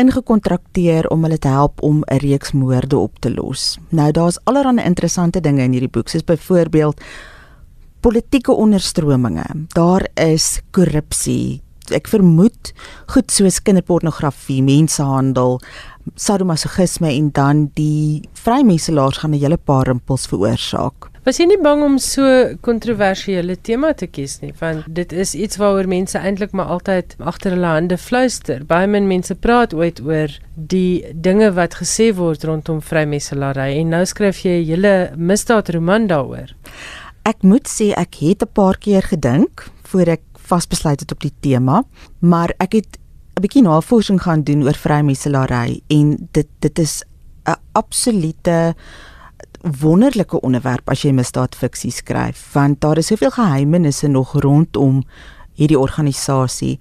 [0.04, 3.78] ingekontrakteer om hulle te help om 'n reeks moorde op te los.
[3.90, 7.02] Nou daar's allerlei interessante dinge in hierdie boek, soos byvoorbeeld
[8.00, 9.46] politieke onderstrominge.
[9.74, 11.62] Daar is korrupsie.
[11.92, 12.74] Ek vermoed
[13.08, 15.62] goed soos kinderpornografie, mensenhandel,
[16.16, 21.13] sadomasochisme en dan die vrymeselaars gaan 'n hele paar rimpels veroorsaak.
[21.24, 22.28] Was jy nie bang om so
[22.68, 27.56] kontroversiële tema te kies nie, want dit is iets waaroor mense eintlik maar altyd agter
[27.56, 28.66] hulle hande fluister.
[28.68, 34.04] Baie min mense praat ooit oor die dinge wat gesê word rondom vrymeselary en nou
[34.04, 36.52] skryf jy 'n hele misdaadroman daaroor.
[37.24, 41.34] Ek moet sê ek het 'n paar keer gedink voor ek vasbesluit het op die
[41.40, 41.86] tema,
[42.20, 43.00] maar ek het
[43.38, 47.04] 'n bietjie navorsing gaan doen oor vrymeselary en dit dit is
[47.48, 48.76] 'n absolute
[49.64, 55.04] wonderlike onderwerp as jy misdaadfiksie skryf want daar is soveel geheimenisse nog rondom
[55.56, 56.80] hierdie organisasie.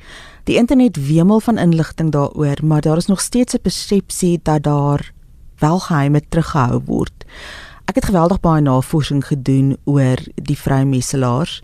[0.49, 5.13] Die internet wemel van inligting daaroor, maar daar is nog steeds 'n persepsie dat daar
[5.59, 7.25] wel geheime teruggehou word.
[7.85, 11.63] Ek het geweldig baie navorsing gedoen oor die vrymeselaars.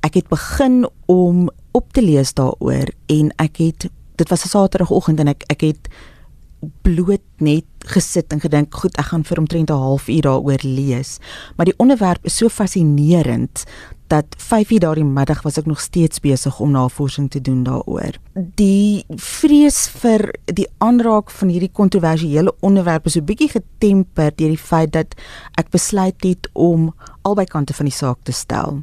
[0.00, 5.20] Ek het begin om op te lees daaroor en ek het dit was 'n Saterdagoggend
[5.20, 5.88] en ek ek het
[6.82, 11.18] bloot net gesit en gedink, goed, ek gaan vir omtrent 'n halfuur daaroor lees.
[11.56, 13.64] Maar die onderwerp is so fascinerend
[14.06, 18.18] dat 5uur daardie middag was ek nog steeds besig om navorsing te doen daaroor.
[18.54, 24.66] Die vrees vir die aanraak van hierdie kontroversiële onderwerp is 'n bietjie getemper deur die
[24.70, 25.14] feit dat
[25.58, 28.82] ek besluit het om albei kante van die saak te stel.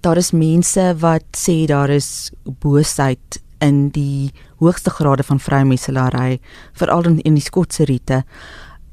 [0.00, 6.40] Daar is mense wat sê daar is boosheid in die hoogste grade van vrymeselary,
[6.72, 8.24] veral in, in die Skotse riete.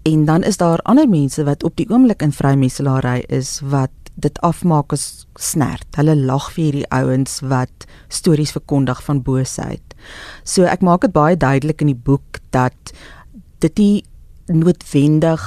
[0.07, 4.39] En dan is daar ander mense wat op die oomblik in vrymeselary is wat dit
[4.41, 5.87] afmaak as snert.
[5.95, 9.95] Hulle lag vir hierdie ouens wat stories verkondig van boosheid.
[10.43, 12.93] So ek maak dit baie duidelik in die boek dat
[13.61, 14.03] dit nie
[14.47, 15.41] noodwendig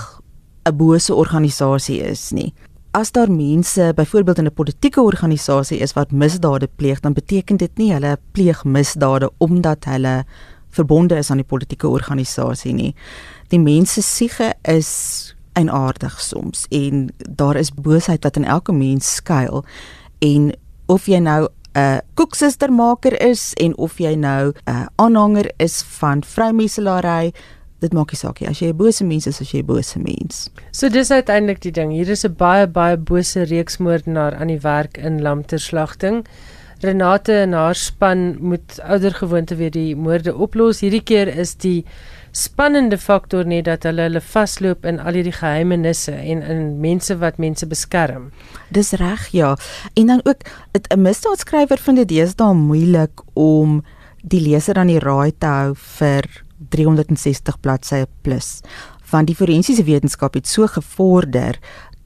[0.68, 2.52] 'n bose organisasie is nie.
[2.90, 7.70] As daar mense byvoorbeeld in 'n politieke organisasie is wat misdade pleeg, dan beteken dit
[7.76, 10.24] nie hulle pleeg misdade omdat hulle
[10.68, 12.94] verbonde is aan die politieke organisasie nie.
[13.48, 19.64] Die mense siege is eienaardig soms en daar is boosheid wat in elke mens skuil
[20.18, 20.53] en
[20.87, 27.33] of jy nou 'n koeksustermaker is en of jy nou 'n aanhanger is van vroumeselary
[27.81, 28.49] dit maak nie saak nie.
[28.49, 30.51] As jy 'n bose mens is as jy 'n bose mens.
[30.73, 31.93] So dis uiteindelik die ding.
[31.93, 36.27] Hier is 'n baie baie bose reeksmoordenaar aan die werk in lamterslagting.
[36.81, 40.81] Renate en haar span moet oudergewoonte weer die moorde oplos.
[40.81, 41.85] Hierdie keer is die
[42.33, 47.38] spannende faktor net dat hulle hulle vasloop in al hierdie geheimenisse en in mense wat
[47.38, 48.31] mense beskerm.
[48.71, 49.57] Dis reg, ja.
[49.95, 50.40] En dan ook
[50.73, 53.83] 'n misdaadskrywer vind dit deesdae moeilik om
[54.23, 56.25] die leser aan die raai te hou vir
[56.70, 58.61] 360 bladsye plus.
[59.11, 61.59] Want die forensiese wetenskap het so gevorder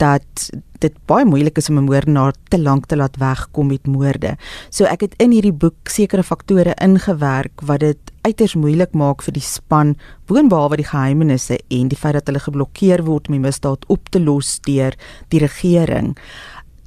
[0.02, 0.50] dat
[0.82, 4.36] dit baie moeilik is om 'n moordenaar te lank te laat wegkom met moorde.
[4.70, 9.32] So ek het in hierdie boek sekere faktore ingewerk wat dit uiters moeilik maak vir
[9.32, 9.96] die span,
[10.26, 14.20] boonbehalwe die geheimenisse en die feit dat hulle geblokkeer word om die misdaad op te
[14.20, 14.94] los deur
[15.28, 16.16] die regering.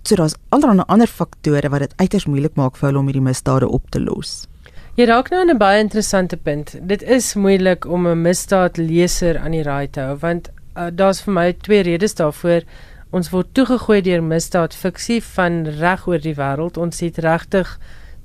[0.04, 3.68] So daar's allerlei ander faktore wat dit uiters moeilik maak vir hulle om hierdie misdade
[3.68, 4.48] op te los.
[4.98, 6.72] Jy raak nou aan 'n baie interessante punt.
[6.82, 11.34] Dit is moeilik om 'n misdaadleser aan die raai te hou want uh, daar's vir
[11.34, 12.62] my twee redes daarvoor.
[13.12, 16.78] Ons word toegegooi deur misdaadfiksie van reg oor die wêreld.
[16.78, 17.78] Ons het regtig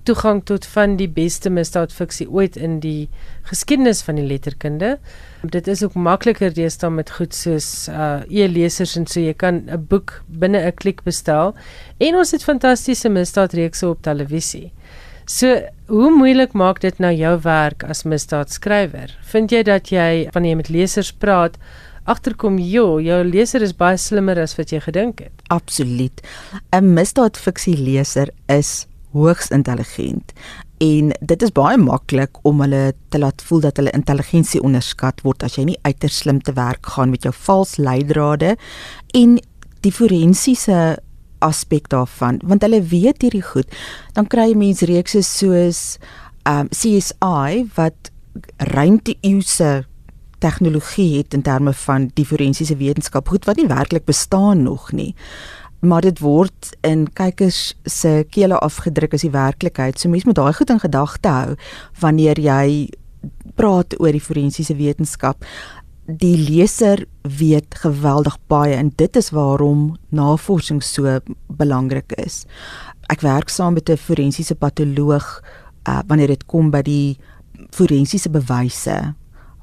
[0.03, 3.11] toegang tot van die beste misdaadfiksie ooit in die
[3.43, 4.99] geskiedenis van die letterkunde.
[5.43, 9.87] Dit is ook makliker deesdae met goed soos uh e-lesers en so jy kan 'n
[9.89, 11.55] boek binne 'n klik bestel
[11.99, 14.73] en ons het fantastiese misdaadreekse op televisie.
[15.25, 19.13] So, hoe moeilik maak dit nou jou werk as misdaadskrywer?
[19.33, 21.59] Vind jy dat jy wanneer jy met lesers praat
[22.11, 25.45] agterkom jo, jou leser is baie slimmer as wat jy gedink het.
[25.55, 26.21] Absoluut.
[26.73, 30.33] 'n Misdaadfiksie leser is hoogs intelligent
[30.83, 35.45] en dit is baie maklik om hulle te laat voel dat hulle intelligensie onderskat word
[35.47, 38.57] as jy nie uiters slim te werk gaan met jou vals leidrade
[39.15, 39.39] en
[39.85, 40.97] die forensiese
[41.43, 43.71] aspek daarvan want hulle weet hierdie goed
[44.17, 45.83] dan kry jy mense reekse soos
[46.49, 48.11] um CSI wat
[48.73, 49.85] ruimte-eeuse
[50.43, 53.29] tegnologie het in terme van die forensiese wetenskap.
[53.29, 55.13] Goed wat nie werklik bestaan nog nie
[55.83, 59.99] maar dit word in kykers se kele afgedruk as die werklikheid.
[59.99, 61.57] So mense moet daai goed in gedagte hou
[61.99, 62.67] wanneer jy
[63.59, 65.43] praat oor die forensiese wetenskap
[66.07, 72.45] die leser weet geweldig baie en dit is waarom navorsing so belangrik is
[73.13, 75.43] ek werk saam met 'n forensiese patoloog
[75.89, 77.19] uh, wanneer dit kom by die
[77.71, 79.15] forensiese bewyse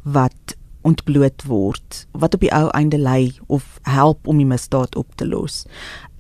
[0.04, 5.16] wat ontbloot word wat op die ou einde lei of help om die misdaad op
[5.16, 5.66] te los.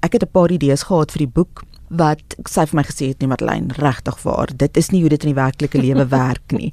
[0.01, 3.21] Ek het 'n paar idees gehad vir die boek wat sy vir my gesê het
[3.21, 4.51] nie Madeleine regtig waar.
[4.53, 6.71] Dit is nie hoe dit in die werklike lewe werk nie.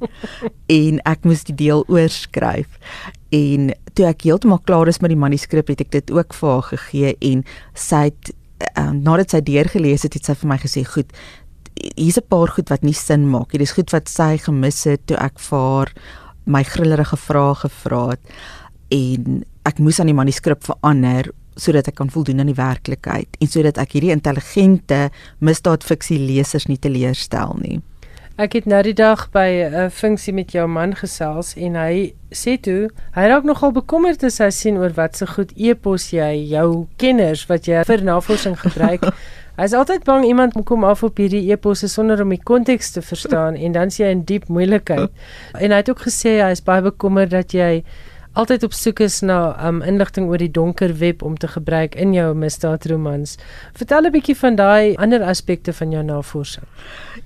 [0.72, 2.80] En ek moes die deel oorskryf.
[3.34, 6.68] En toe ek heeltemal klaar is met die manuskrip het ek dit ook vir haar
[6.72, 7.42] gegee en
[7.74, 8.30] sy het
[8.76, 11.12] uh, nadat sy deurgelees het, het sy vir my gesê, "Goed,
[11.96, 13.58] hier's 'n paar goed wat nie sin maak nie.
[13.58, 15.92] Dis goed wat sy gemis het toe ek vir haar
[16.46, 18.24] my grillerige vrae gevra het
[18.90, 23.50] en ek moes aan die manuskrip verander sodat ek kan voldoen aan die werklikheid en
[23.50, 27.80] sodat ek hierdie intelligente misdaadfiksie lesers nie teleurstel nie.
[28.36, 32.60] Ek het nou die dag by 'n funksie met jou man gesels en hy sê
[32.60, 36.48] toe hy raak nogal bekommerd as hy sien oor wat se so goed e-pos jy
[36.50, 39.00] jou kenners wat jy vir navorsing gebruik
[39.56, 43.00] Hy is altyd bang iemand kom af op hierdie eposse sonder om die konteks te
[43.00, 45.08] verstaan en dan sien hy 'n diep moeilikheid.
[45.56, 47.82] En hy het ook gesê hy is baie bekommerd dat jy
[48.36, 52.12] altyd op soek is na um, inligting oor die donker web om te gebruik in
[52.12, 53.36] jou misdaadromans.
[53.74, 56.66] Vertel 'n bietjie van daai ander aspekte van jou navorsing.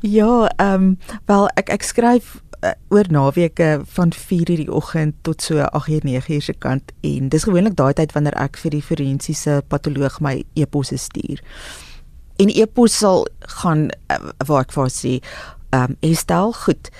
[0.00, 5.42] Ja, ehm um, wel ek ek skryf uh, oor naweke van 4:00 die oggend tot
[5.42, 9.62] so 8:00 9:00 se kant en dis gewoonlik daai tyd wanneer ek vir die forensiese
[9.68, 11.40] patoloog my eposse stuur
[12.40, 13.26] en epos sal
[13.60, 15.18] gaan uh, waar ek vir sê
[15.70, 16.90] ehm um, Estel goed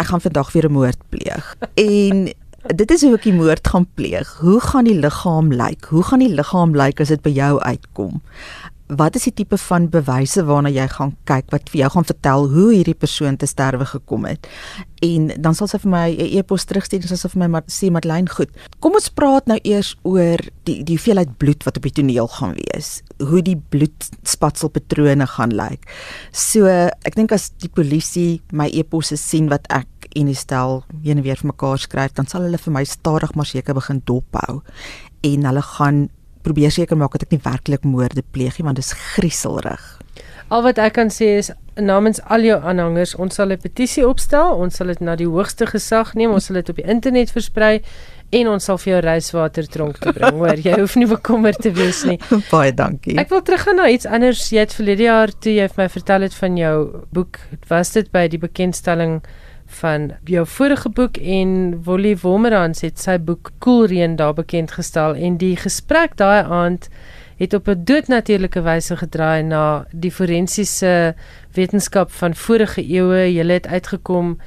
[0.00, 1.56] ek gaan vandag weer 'n moord pleeg
[1.88, 2.28] en
[2.72, 6.24] dit is hoe ek die moord gaan pleeg hoe gaan die liggaam lyk hoe gaan
[6.24, 8.22] die liggaam lyk as dit by jou uitkom
[8.92, 12.48] wat is die tipe van bewyse waarna jy gaan kyk wat vir jou gaan vertel
[12.52, 14.46] hoe hierdie persoon te sterwe gekom het.
[15.04, 17.90] En dan sal sy vir my 'n e-pos terugstuur en sy vir my maar sê
[17.90, 18.50] Madeleine, goed.
[18.80, 22.54] Kom ons praat nou eers oor die die hoeveelheid bloed wat op die toneel gaan
[22.54, 23.02] wees.
[23.18, 25.88] Hoe die bloedspatselpatrone gaan lyk.
[26.32, 31.18] So, ek dink as die polisie my e-posse sien wat ek en die stel een
[31.18, 34.62] en weer vir mekaar skryf, dan sal hulle vir my stadig maar seker begin dophou
[35.24, 36.08] en hulle gaan
[36.44, 39.84] probeer seker maak dat ek nie werklik moorde pleeg nie want dit is grieselrig.
[40.52, 41.48] Al wat ek kan sê is
[41.80, 45.66] namens al jou aanhangers, ons sal 'n petisie opstel, ons sal dit na die hoogste
[45.66, 47.82] gesag neem, ons sal dit op die internet versprei
[48.30, 50.34] en ons sal vir jou reiswater tronk te bring.
[50.34, 52.18] Hoor, jy hoef nie bekommerd te wees nie.
[52.52, 53.16] Baie dankie.
[53.18, 54.50] Ek wil teruggaan na iets anders.
[54.50, 56.76] Jy het verlede jaar toe jy vir my vertel het van jou
[57.14, 59.22] boek, was dit by die bekendstelling
[59.80, 65.36] van jou vorige boek en Wolly Womerans het sy boek Koelreën daar bekend gestel en
[65.36, 66.88] die gesprek daai aand
[67.36, 71.14] het op 'n doodnatuurlike wyse gedraai na die forensiese
[71.52, 73.34] wetenskap van vorige eeue.
[73.34, 74.38] Jy het uitgekom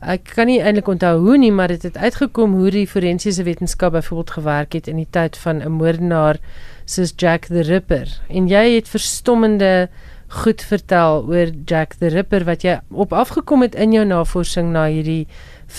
[0.00, 3.42] ek kan nie eintlik onthou hoe nie, maar dit het, het uitgekom hoe die forensiese
[3.42, 6.38] wetenskap byvoorbeeld gewerk het in die tyd van 'n moordenaar
[6.84, 8.08] soos Jack the Ripper.
[8.28, 9.88] En jy het verstommende
[10.28, 14.84] goed vertel oor Jack the Ripper wat jy op afgekom het in jou navorsing na
[14.92, 15.26] hierdie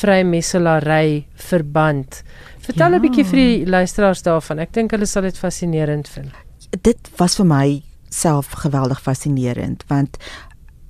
[0.02, 2.24] vrymesselary verband.
[2.66, 3.00] Vertel 'n ja.
[3.00, 4.60] bietjie vir die luisteraars daarvan.
[4.60, 6.32] Ek dink hulle sal dit fascinerend vind.
[6.82, 10.18] Dit was vir my self geweldig fascinerend want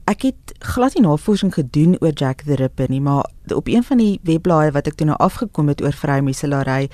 [0.09, 3.97] ek het glad nie navorsing gedoen oor Jack the Ripper nie, maar op een van
[3.97, 6.89] die webblaaie wat ek toe nou afgekom het oor vrymesselary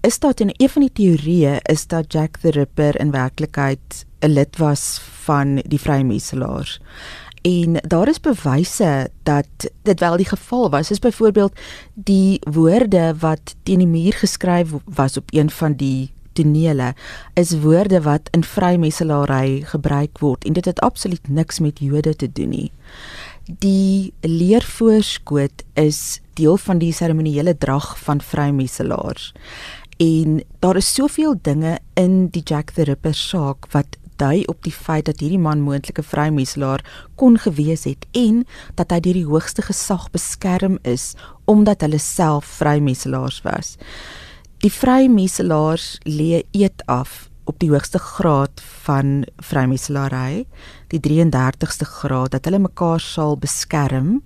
[0.00, 4.28] is daar 'n een van die teorieë is dat Jack the Ripper in werklikheid 'n
[4.28, 6.80] lid was van die Vrymeselaars.
[7.42, 9.46] En daar is bewyse dat
[9.82, 10.90] dit wel die geval was.
[10.90, 11.60] Is byvoorbeeld
[11.94, 16.94] die woorde wat teen die muur geskryf was op een van die tonele
[17.34, 22.32] is woorde wat in vrymeselary gebruik word en dit het absoluut niks met Jode te
[22.32, 22.70] doen nie.
[23.58, 29.32] Die leervoorskoot is deel van die seremoniele drag van vrymeselaars.
[30.00, 34.72] En daar is soveel dinge in die Jack the Ripper saak wat dui op die
[34.72, 36.80] feit dat hierdie man moontlike vrymeselaar
[37.20, 38.46] kon gewees het en
[38.80, 41.12] dat hy deur die hoogste gesag beskerm is
[41.44, 43.76] omdat hulle self vrymeselaars was.
[44.64, 50.46] Die vrymeselaars lê eet af op die hoogste graad van vrymeselary,
[50.92, 54.20] die 33ste graad dat hulle mekaar sal beskerm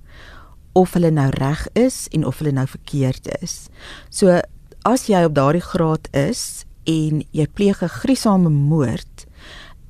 [0.75, 3.69] of hulle nou reg is en of hulle nou verkeerd is.
[4.11, 4.39] So
[4.85, 9.27] as jy op daardie graad is en jy pleeg 'n gruisame moord,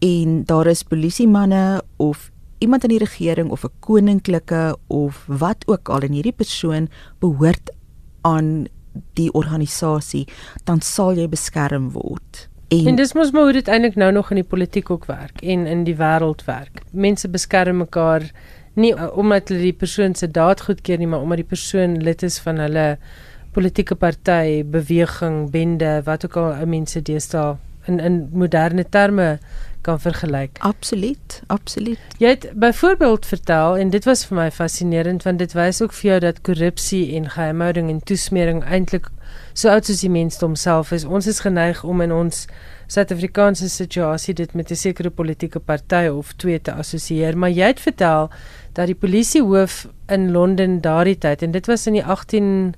[0.05, 5.89] en daar is polisiemanne of iemand in die regering of 'n koninklike of wat ook
[5.89, 7.71] al en hierdie persoon behoort
[8.21, 8.67] aan
[9.15, 10.27] die organisasie
[10.65, 12.49] dan sal jy beskerm word.
[12.69, 15.43] En, en dis mos maar hoe dit eintlik nou nog in die politiek ook werk
[15.43, 16.83] en in die wêreld werk.
[16.91, 18.31] Mense beskerm mekaar
[18.75, 22.39] nie omdat hulle die persoon se daad goedkeur nie, maar omdat die persoon lid is
[22.39, 22.99] van hulle
[23.55, 27.55] politieke party, beweging, bende, wat ook al mense deesdae
[27.87, 29.39] in in moderne terme
[29.85, 30.59] kan vergelyk.
[30.59, 31.99] Absoluut, absoluut.
[32.19, 36.11] Jy het byvoorbeeld vertel en dit was vir my fascinerend want dit wys ook vir
[36.11, 39.11] jou dat korrupsie en geheimhouding en toesmering eintlik
[39.53, 41.05] so oud soos die mensdom self is.
[41.05, 42.47] Ons is geneig om in ons
[42.95, 47.81] Suid-Afrikaanse situasie dit met 'n sekere politieke party of twee te assosieer, maar jy het
[47.81, 48.31] vertel
[48.73, 52.75] dat die polisiehoof in Londen daardie tyd en dit was in die 18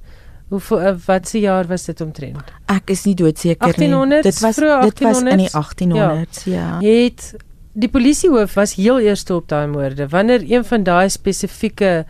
[0.48, 2.52] Hoe uh, wat se jaar was dit omtrent?
[2.70, 3.90] Ek is nie doodseker nie.
[4.22, 6.78] Dit was dit was in die 1800s, ja.
[6.80, 7.02] ja.
[7.02, 7.34] Het
[7.76, 10.08] die polisiehoof was heel eerste op daai moorde.
[10.08, 12.06] Wanneer een van daai spesifieke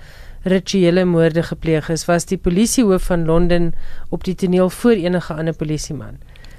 [0.47, 3.73] rituele moorde gepleeg is, was die polisiehoof van Londen
[4.09, 6.19] op die toneel voor enige ander polisieman.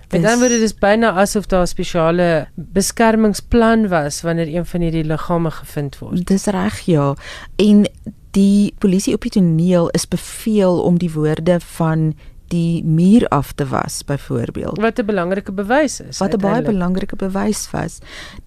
[0.09, 4.81] Met ander woorde, dit is byna asof daar 'n spesiale beskermingsplan was wanneer een van
[4.81, 6.25] hierdie liggame gevind word.
[6.25, 7.15] Dis reg, ja.
[7.55, 7.89] En
[8.31, 12.13] die polisie op die toneel is beveel om die woorde van
[12.47, 14.79] die muur af te was byvoorbeeld.
[14.79, 16.17] Wat 'n belangrike bewys is.
[16.17, 17.99] Wat 'n baie belangrike bewys was.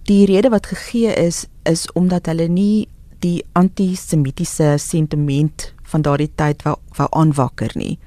[0.03, 2.87] Die rede wat gegee is is omdat hulle nie
[3.19, 7.99] die antisemitiese sentiment van daardie tyd wou wou aanwakker nie.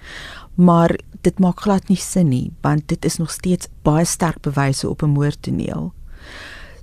[0.54, 4.88] Maar dit maak glad nie sin nie, want dit is nog steeds baie sterk bewyse
[4.88, 5.92] op 'n moordtoneel.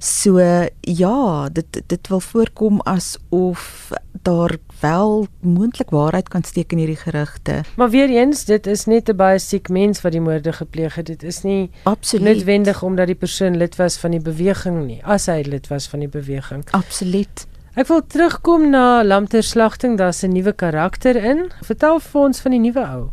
[0.01, 0.39] So
[0.81, 3.91] ja, dit dit wil voorkom asof
[4.21, 7.61] daar wel moontlik waarheid kan steek in hierdie gerugte.
[7.77, 11.05] Maar weer eens, dit is net 'n baie siek mens wat die moorde gepleeg het.
[11.05, 12.25] Dit is nie Absoluut.
[12.25, 15.99] noodwendig omdat die persoon lid was van die beweging nie, as hy lid was van
[15.99, 16.63] die beweging.
[16.71, 17.47] Absoluut.
[17.73, 21.51] Ek wil terugkom na Lamter slagting, daar's 'n nuwe karakter in.
[21.61, 23.09] Vertel vir ons van die nuwe ou.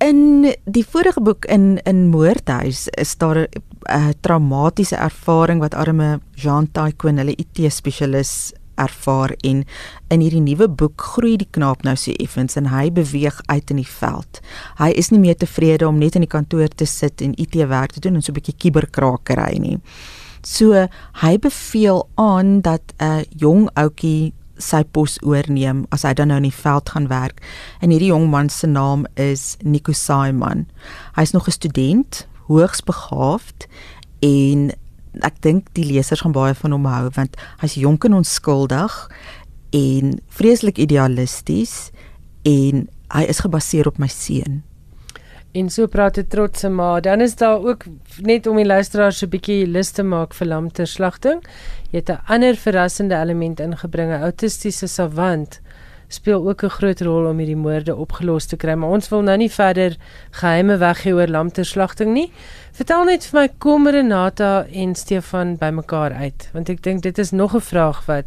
[0.00, 3.48] In die vorige boek in in Moordhuis is daar 'n
[3.92, 9.64] uh, traumatiese ervaring wat arme Jean Taikwen, hulle IT spesialis ervaar en
[10.08, 13.76] in hierdie nuwe boek groei die knaap nou so effens en hy beweeg uit in
[13.76, 14.40] die veld.
[14.78, 17.92] Hy is nie meer tevrede om net in die kantoor te sit en IT werk
[17.92, 19.78] te doen en so 'n bietjie kiberkrakery nie.
[20.42, 20.88] So
[21.22, 24.32] hy beveel aan dat 'n jong ouetjie
[24.62, 27.40] sy pos oorneem as hy dan nou in die veld gaan werk.
[27.80, 30.66] En hierdie jong man se naam is Nico Simon.
[31.16, 33.66] Hy's nog 'n student, hoogs begaafd
[34.20, 34.70] en
[35.22, 39.10] ek dink die lesers gaan baie van hom hou want hy's jonk en onskuldig
[39.74, 41.90] en vreeslik idealisties
[42.46, 44.62] en hy is gebaseer op my seun.
[45.52, 47.00] En so praat 'n trotse ma.
[47.00, 47.84] Dan is daar ook
[48.22, 51.42] net om die luisteraars so 'n bietjie lus te maak vir lamterslagting.
[51.90, 55.60] Jy het 'n ander verrassende element ingebring, 'n autistiese savant
[56.08, 59.36] speel ook 'n groot rol om hierdie moorde opgelos te kry, maar ons wil nou
[59.36, 59.96] nie verder
[60.30, 62.32] geheime weggee oor lamterslagting nie.
[62.72, 67.30] Vertel net vir my kom Renata en Stefan bymekaar uit, want ek dink dit is
[67.30, 68.24] nog 'n vraag wat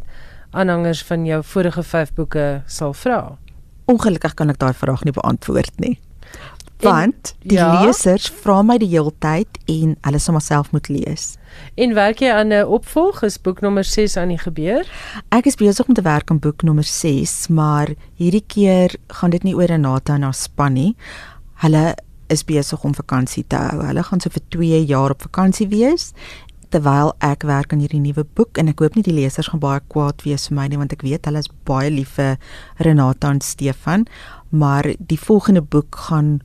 [0.50, 3.38] aanhangers van jou vorige 5 boeke sal vra.
[3.84, 5.98] Ongelukkig kan ek daai vraag nie beantwoord nie
[6.84, 7.70] want die ja?
[7.82, 11.34] lesers vra my die hele tyd en hulle sal maar self moet lees.
[11.80, 13.22] En werk jy aan 'n opvolg?
[13.22, 14.86] Is boek nommer 6 aan die gebeur?
[15.30, 19.42] Ek is besig om te werk aan boek nommer 6, maar hierdie keer gaan dit
[19.42, 20.96] nie oor Renata en haar span nie.
[21.54, 21.94] Hulle
[22.28, 23.82] is besig om vakansie te hou.
[23.86, 26.12] Hulle gaan so vir 2 jaar op vakansie wees
[26.74, 29.82] terwyl ek werk aan hierdie nuwe boek en ek hoop nie die lesers gaan baie
[29.92, 32.34] kwaad wees vir my nie want ek weet hulle is baie lief vir
[32.82, 34.08] Renata en Stefan,
[34.50, 36.40] maar die volgende boek gaan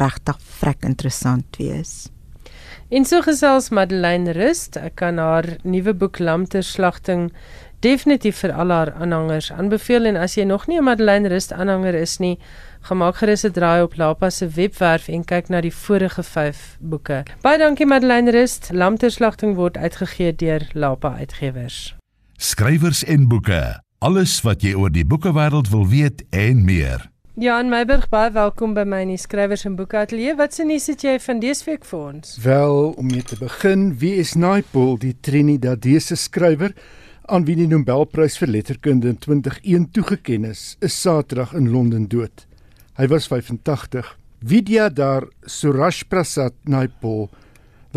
[0.00, 2.08] regtig vrek interessant wees.
[2.94, 7.30] En so gesels Madeleine Rust, ek kan haar nuwe boek Lamterslagting
[7.84, 11.94] definitief vir al haar aanhangers aanbeveel en as jy nog nie 'n Madeleine Rust aanhanger
[11.94, 12.38] is nie,
[12.82, 17.22] gemaak gerus 'n draai op Lapa se webwerf en kyk na die vorige 5 boeke.
[17.42, 18.70] Baie dankie Madeleine Rust.
[18.72, 21.94] Lamterslagting word uitgegee deur Lapa Uitgewers.
[22.36, 23.80] Skrywers en boeke.
[23.98, 27.13] Alles wat jy oor die boekewêreld wil weet en meer.
[27.34, 30.36] Jan Meiburg, baie welkom by my in die skrywers en boeke ateljee.
[30.38, 32.36] Wat se nuus het jy van dese week vir ons?
[32.44, 36.76] Wel, om mee te begin, wie is Naipaul, die Trinidadese skrywer
[37.26, 42.46] aan wie die Nobelprys vir letterkunde in 2001 toegekend is, is Saterdag in Londen dood.
[43.02, 44.14] Hy was 85.
[44.38, 47.32] Vidyadhar Suraj Prasad Naipaul,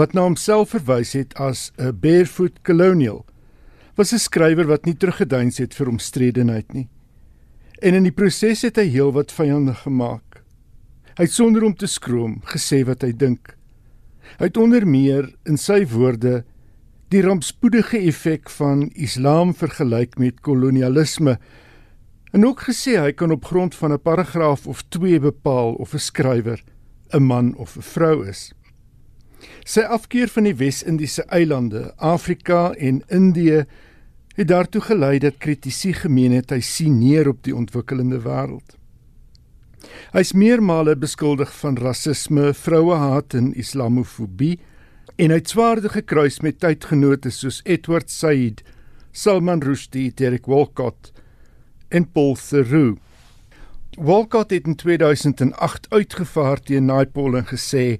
[0.01, 3.21] wat na homself verwys het as 'n barefoot colonial,
[3.93, 6.89] was 'n skrywer wat nie teruggeduins het vir omstredenheid nie.
[7.79, 10.41] En in die proses het hy heelwat vyande gemaak.
[11.17, 13.53] Hy het sonder om te skroom gesê wat hy dink.
[14.37, 16.41] Hy het onder meer in sy woorde
[17.13, 21.37] die rampspoedige effek van Islam vergelyk met kolonialisme
[22.35, 25.99] en ook gesê hy kan op grond van 'n paragraaf of 2 bepaal of 'n
[25.99, 26.63] skrywer
[27.13, 28.53] 'n man of 'n vrou is.
[29.65, 33.65] Sy afkeer van die Wes-Indiese eilande, Afrika en Indië
[34.37, 38.75] het daartoe gelei dat kritici gemeen het hy sien neer op die ontwikkelende wêreld.
[40.13, 44.59] Hy is meermale beskuldig van rasisme, vrouehaat en islamofobie
[45.17, 48.61] en hy het swaarde gekruis met tydgenote soos Edward Said,
[49.11, 51.09] Salman Rushdie, Derek Walcott
[51.89, 52.99] en Paul Theroux.
[53.97, 57.97] Walcott het in 2008 uitgevaar teen Naipaul en gesê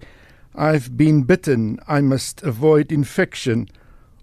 [0.53, 3.65] I've been bitten, I must avoid infection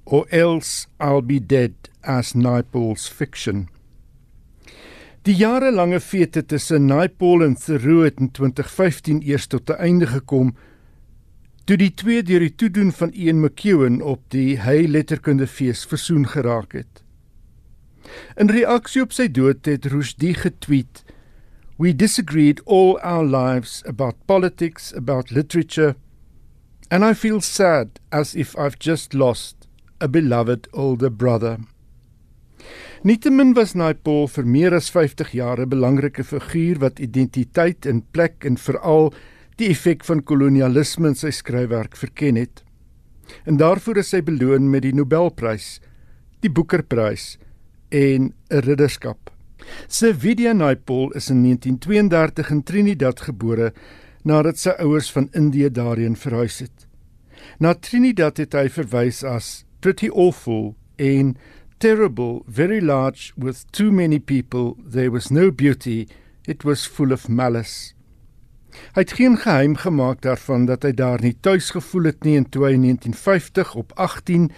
[0.04, 3.68] or else I'll be dead as Naipaul's fiction.
[5.24, 10.55] Die jarelange fete tussen Naipaul en Thoreau het in 2015 eers tot 'n einde gekom
[11.64, 16.28] toe die twee deur die toedoen van Ian McEwan op die Hay Letterkunde Fees versoen
[16.28, 17.02] geraak het.
[18.36, 21.05] In reaksie op sy dood het Rushdie getweet:
[21.78, 25.96] "We disagreed all our lives about politics, about literature,
[26.90, 29.68] and I feel sad as if I've just lost
[30.00, 31.59] a beloved older brother.
[33.05, 38.46] Nietemin was Naipaul vir meer as 50 jaar 'n belangrike figuur wat identiteit en plek
[38.48, 39.12] en veral
[39.59, 42.64] die effek van kolonialisme in sy skryfwerk verken het.
[43.44, 45.80] En daarvoor is hy beloon met die Nobelprys,
[46.40, 47.36] die Booker-prys
[47.90, 49.30] en 'n ridderskap.
[49.86, 53.74] Savidia Naipaul is in 1932 in Trinidad gebore
[54.24, 56.88] nadat sy ouers van Indië daarheen verhuis het.
[57.59, 61.36] Na Trinidad het hy verwys as pretty awful and
[61.79, 64.77] terrible, very large, with too many people.
[64.79, 66.09] There was no beauty.
[66.47, 67.95] It was full of malice.
[68.95, 72.49] Hy het geen geheim gemaak daarvan dat hy daar nie tuis gevoel het nie en
[72.51, 74.51] toe hy in 1950 op 18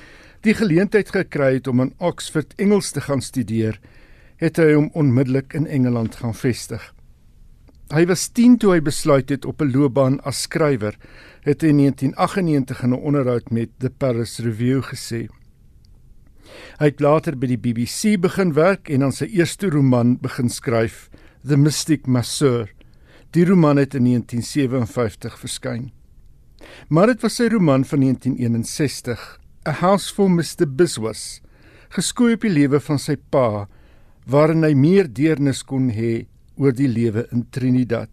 [0.46, 3.80] die geleentheid gekry het om in Oxford Engels te gaan studeer,
[4.40, 6.92] het hy hom onmiddellik in Engeland gaan vestig.
[7.94, 10.96] Hy was 10 toe hy besluit het op 'n loopbaan as skrywer,
[11.42, 15.28] het hy in 1998 in 'n onderhoud met The Paris Review gesê.
[16.80, 21.06] Hy het later by die BBC begin werk en aan sy eerste roman begin skryf,
[21.46, 22.68] The Mystic Masseur.
[23.34, 25.90] Die roman het in 1957 verskyn.
[26.88, 29.24] Maar dit was sy roman van 1961,
[29.66, 31.40] A House for Mr Biswas,
[31.94, 33.66] geskoei op die lewe van sy pa,
[34.26, 36.26] waarin hy meer deernis kon hê
[36.58, 38.10] oor die lewe in Trinidad.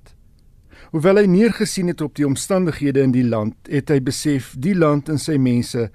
[0.93, 5.09] Hoewel hy neergesien het op die omstandighede in die land, het hy besef die land
[5.09, 5.87] en sy mense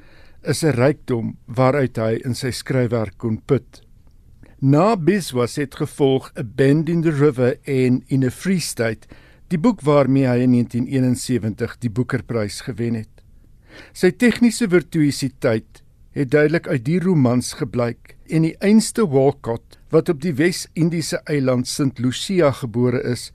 [0.48, 3.82] is 'n rykdom waaruit hy in sy skryfwerk kon put.
[4.60, 9.06] Na Biswas het gevolg A Bend in the River en In a Free State,
[9.48, 13.22] die boek waarmee hy in 1971 die Booker-prys gewen het.
[13.92, 15.82] Sy tegniese virtuositeit
[16.16, 21.68] het duidelik uit die romans gebleik en die einste Walcott wat op die Wes-Indiese eiland
[21.68, 23.30] St Lucia gebore is,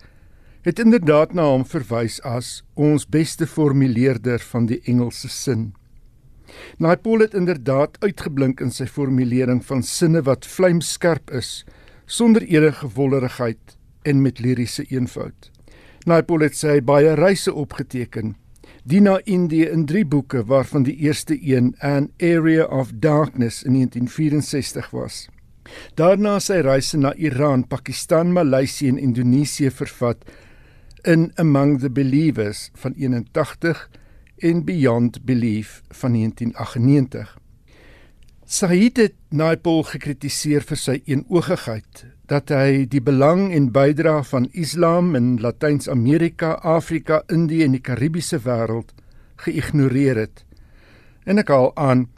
[0.64, 5.72] het inderdaad na hom verwys as ons beste formuleerder van die Engelse sin.
[6.78, 11.64] Naipaul het inderdaad uitgeblink in sy formulering van sinne wat vlamskerp is,
[12.06, 15.52] sonder enige wollerigheid en met liriese eenvoud.
[16.06, 18.36] Naipaul het sy baie reise opgeteken,
[18.84, 23.74] die na Indië in 3 boeke waarvan die eerste een An Area of Darkness in
[23.74, 25.28] 1964 was.
[25.96, 30.26] Daarna sy reise na Iran, Pakistan, Maleisië en Indonesië vervat
[31.08, 33.90] in Among the Believers van 81
[34.44, 37.38] en Beyond Belief van 1998.
[38.46, 45.16] Said het Naipaul gekritiseer vir sy eenoogigheid dat hy die belang en bydrae van Islam
[45.16, 48.92] in Latyns-Amerika, Afrika, Indië en die Karibiese wêreld
[49.46, 50.44] geïgnoreer het.
[51.24, 52.10] En ek haal aan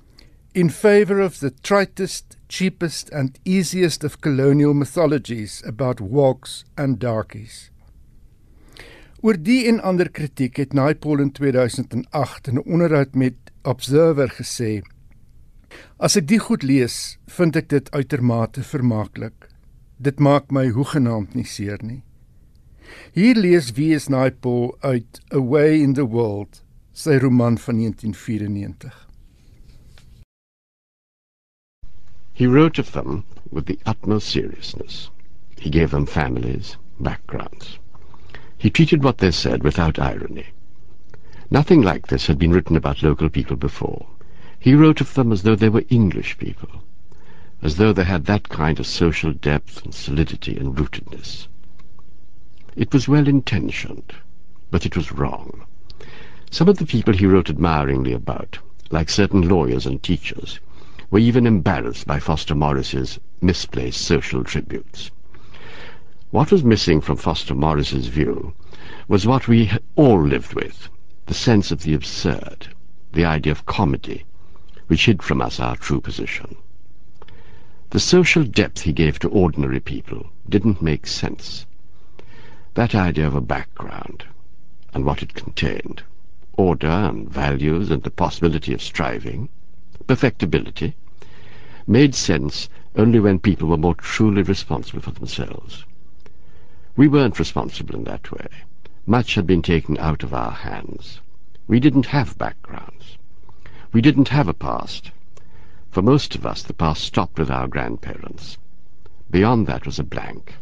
[0.57, 7.69] in favor of the tritest, cheapest and easiest of colonial mythologies about wogs and darkies.
[9.26, 14.84] Oor die en ander kritiek het Naipaul in 2008 in 'n onderhoud met Observer gesê:
[15.97, 19.49] As ek die goed lees, vind ek dit uitermate vermaaklik.
[19.97, 22.03] Dit maak my hoegenaamd nie seer nie.
[23.13, 26.61] Hier lees wie is Naipaul uit Away in the World,
[26.93, 29.07] sy roman van 1994.
[32.34, 35.09] He wrote of them with the utmost seriousness.
[35.57, 37.80] He gave them families, backgrounds.
[38.58, 40.47] He treated what they said without irony.
[41.51, 44.08] Nothing like this had been written about local people before.
[44.58, 46.70] He wrote of them as though they were English people,
[47.62, 51.47] as though they had that kind of social depth and solidity and rootedness.
[52.76, 54.14] It was well intentioned,
[54.72, 55.66] but it was wrong.
[56.49, 60.60] Some of the people he wrote admiringly about, like certain lawyers and teachers,
[61.12, 65.12] were even embarrassed by Foster Morris's misplaced social tributes.
[66.36, 68.53] What was missing from Foster Morris's view
[69.07, 70.89] was what we all lived with,
[71.27, 72.67] the sense of the absurd,
[73.13, 74.25] the idea of comedy,
[74.88, 76.57] which hid from us our true position.
[77.91, 81.65] The social depth he gave to ordinary people didn't make sense.
[82.73, 84.25] That idea of a background
[84.93, 86.03] and what it contained,
[86.57, 89.47] order and values and the possibility of striving,
[90.05, 90.95] perfectibility,
[91.88, 92.67] made sense
[92.97, 95.86] only when people were more truly responsible for themselves.
[96.97, 98.47] We weren't responsible in that way.
[99.05, 101.19] Much had been taken out of our hands.
[101.67, 103.17] We didn't have backgrounds.
[103.91, 105.11] We didn't have a past.
[105.91, 108.57] For most of us, the past stopped with our grandparents.
[109.29, 110.55] Beyond that was a blank.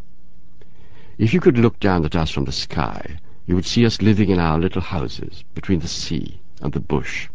[1.19, 4.29] If you could look down at us from the sky, you would see us living
[4.29, 7.29] in our little houses between the sea and the bush,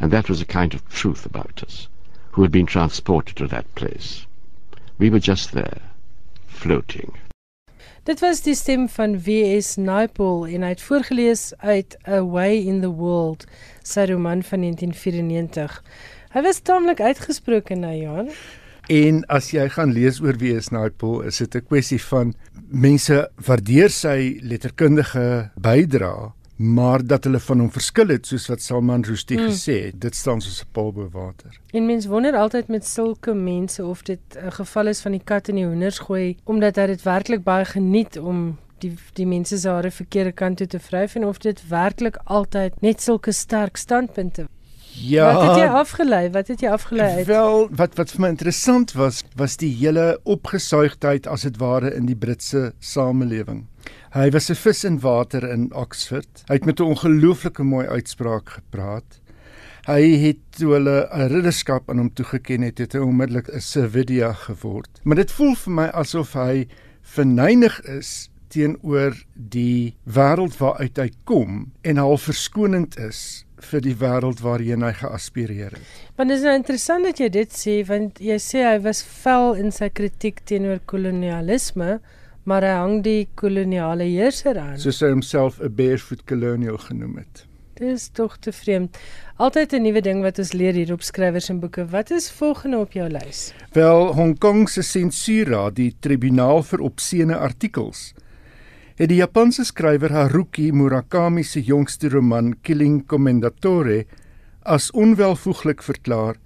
[0.00, 1.88] and that was a kind of truth about us,
[2.32, 4.26] who had been transported to that place.
[4.96, 5.80] We were just there,
[6.46, 7.12] floating.
[8.04, 9.78] Dit was die stem van W.S.
[9.80, 13.46] Naipaul en hy het voorgeles uit A Way in the World,
[13.80, 15.78] sy roman van 1994.
[16.34, 18.28] Hy was taamlik uitgesproke na Johan.
[18.92, 20.68] En as jy gaan lees oor W.S.
[20.68, 22.34] Naipaul, is dit 'n kwessie van
[22.68, 29.02] mense waardeer sy letterkundige bydrae maar dat hulle van hom verskil het soos wat Salman
[29.02, 29.46] Rushdie mm.
[29.50, 33.34] gesê het dit staan soos 'n paal bo water en mens wonder altyd met sulke
[33.34, 36.86] mense of dit 'n geval is van die kat in die hoenders gooi omdat hy
[36.86, 41.14] dit werklik baie geniet om die die mense se hare verkeerde kant toe te vryf
[41.14, 44.46] en of dit werklik altyd net sulke sterk standpunte
[44.94, 45.34] Ja.
[45.34, 46.30] Wat het jy afgelei?
[46.30, 47.26] Wat het jy afgelei uit?
[47.26, 52.06] Wel, wat wat vir my interessant was, was die hele opgesuigdheid as dit ware in
[52.06, 53.64] die Britse samelewing.
[54.14, 56.44] Hy was 'n vis in water in Oxford.
[56.46, 59.20] Hy het met 'n ongelooflike mooi uitspraak gepraat.
[59.86, 64.32] Hy het toe hulle 'n ridderskap aan hom toegeken het, het hy onmiddellik 'n Servidia
[64.32, 65.00] geword.
[65.02, 66.68] Maar dit voel vir my asof hy
[67.02, 74.40] verneig is teenoor die wêreld waaruit hy kom en al verskonend is vir die wêreld
[74.40, 75.90] waarheen hy geaspireer het.
[76.16, 79.54] Want dit is nou interessant dat jy dit sê want jy sê hy was vel
[79.54, 82.00] in sy kritiek teenoor kolonialisme,
[82.44, 84.78] maar hy hang die koloniale heerser aan.
[84.78, 87.46] Soos hy homself 'n barefoot colonial genoem het.
[87.74, 88.98] Dis tog te vreemd.
[89.36, 91.86] Altyd 'n nuwe ding wat ons leer hier op skrywers en boeke.
[91.86, 93.52] Wat is volgende op jou lys?
[93.72, 98.14] Wel, Hong Kong se sensuurraad, die tribunaal vir opseene artikels,
[98.94, 104.04] het die Japanse skrywer Haruki Murakami se jongste roman Killing Commendatore
[104.62, 106.36] as onwelvoeglik verklaar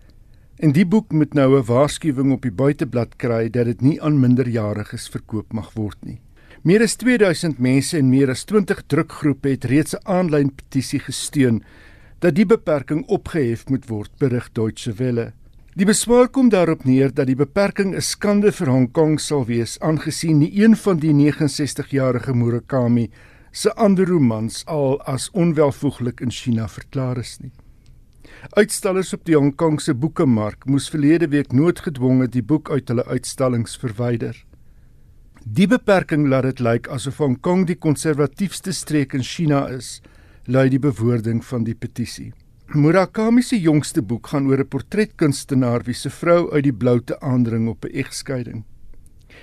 [0.59, 4.21] en die boek moet nou 'n waarskuwing op die buiteblad kry dat dit nie aan
[4.21, 6.21] minderjariges verkoop mag word nie.
[6.63, 11.63] Meer as 2000 mense en meer as 20 drukgroepe het reeds 'n aanlyn petisie gesteun
[12.19, 15.33] dat die beperking opgehef moet word, berig Deutsche Welle.
[15.75, 19.79] Die beswaar kom daarop neer dat die beperking 'n skande vir Hong Kong sal wees,
[19.81, 23.11] aangesien nie een van die 69-jarige Murakami
[23.53, 27.53] se ander romans al as onwelvoeglik in China verklaar is nie.
[28.55, 33.75] Uitstallers op die Hong Kongse boekemark moes verlede week noodgedwonge die boek uit hulle uitstallings
[33.83, 34.37] verwyder.
[35.43, 39.99] Die beperking laat dit lyk asof Hong Kong die konservatiefste streek in China is,
[40.47, 42.33] lui die bewoording van die petisie.
[42.75, 47.21] Murakami se jongste boek gaan oor 'n portretkunstenaar wie se vrou uit die blou te
[47.21, 48.65] aandring op 'n egskeiding.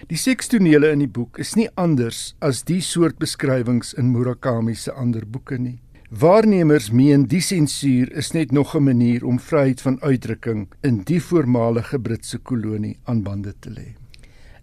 [0.07, 4.91] Die sekstonele in die boek is nie anders as die soort beskrywings in Murakami se
[4.91, 5.79] ander boeke nie.
[6.15, 11.21] Waarnemers meen die sensuur is net nog 'n manier om vryheid van uitdrukking in die
[11.23, 13.87] voormalige Britse kolonie aan bande te lê.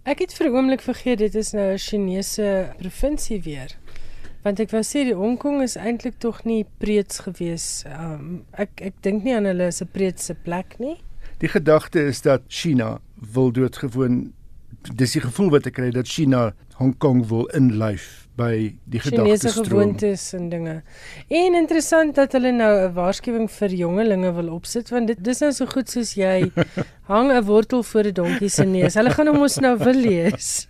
[0.02, 3.76] Ek het vir 'n oomblik vergeet dit is nou 'n Chinese provinsie weer.
[4.42, 7.84] Want ek wou sê die Hong Kong is eintlik tog nie preets gewees.
[7.86, 10.96] Um, ek ek dink nie aan hulle as 'n preetse plek nie.
[11.38, 13.00] Die gedagte is dat China
[13.32, 14.32] wil doodgewoon
[14.94, 19.42] dis die gevoel wat ek kry dat China Hong Kong wil inlyf by die gedagtes
[19.42, 20.82] Chinese gewoontes en dinge.
[21.28, 25.52] En interessant dat hulle nou 'n waarskuwing vir jongelinge wil opsit want dit dis nou
[25.52, 26.50] so goed soos jy
[27.12, 28.94] hang 'n wortel voor 'n donkie se neus.
[28.94, 30.68] Hulle gaan hom mos nou wil lees.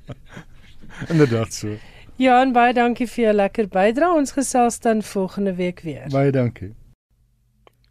[1.12, 1.76] Inderdaad so.
[2.16, 4.14] Ja, en baie dankie vir jou lekker bydrae.
[4.14, 6.06] Ons gesels dan volgende week weer.
[6.10, 6.74] Baie dankie.